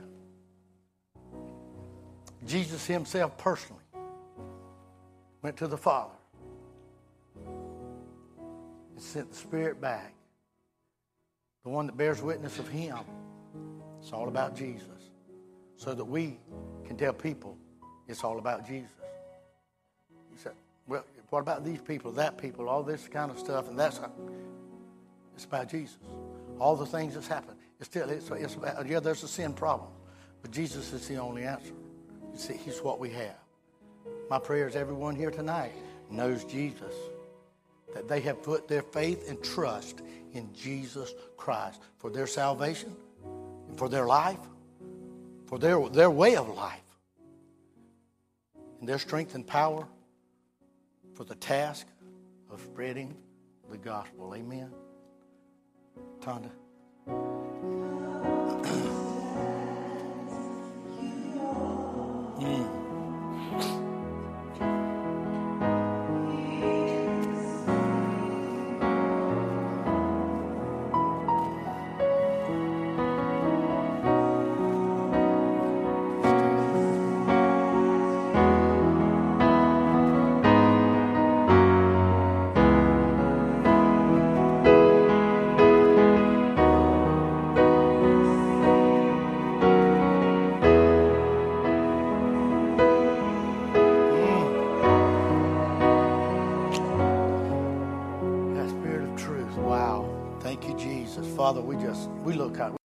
[2.46, 3.82] Jesus Himself personally
[5.42, 6.14] went to the Father
[7.44, 10.14] and sent the Spirit back,
[11.64, 12.98] the one that bears witness of Him.
[14.00, 15.10] It's all about Jesus,
[15.74, 16.38] so that we
[16.86, 17.58] can tell people
[18.12, 18.90] it's all about Jesus.
[20.30, 20.52] He said,
[20.86, 24.00] Well, what about these people, that people, all this kind of stuff, and that's
[25.34, 25.96] it's about Jesus.
[26.60, 27.58] All the things that's happened.
[27.80, 29.90] It's still it's, it's about yeah, there's a sin problem,
[30.42, 31.72] but Jesus is the only answer.
[32.32, 33.38] You see, He's what we have.
[34.30, 35.72] My prayer is everyone here tonight
[36.10, 36.94] knows Jesus,
[37.94, 40.02] that they have put their faith and trust
[40.34, 42.94] in Jesus Christ for their salvation,
[43.76, 44.38] for their life,
[45.46, 46.80] for their, their way of life,
[48.82, 49.86] and their strength and power
[51.14, 51.86] for the task
[52.50, 53.16] of spreading
[53.70, 54.34] the gospel.
[54.34, 54.72] Amen.
[56.20, 56.50] Tonda.
[62.40, 62.81] mm.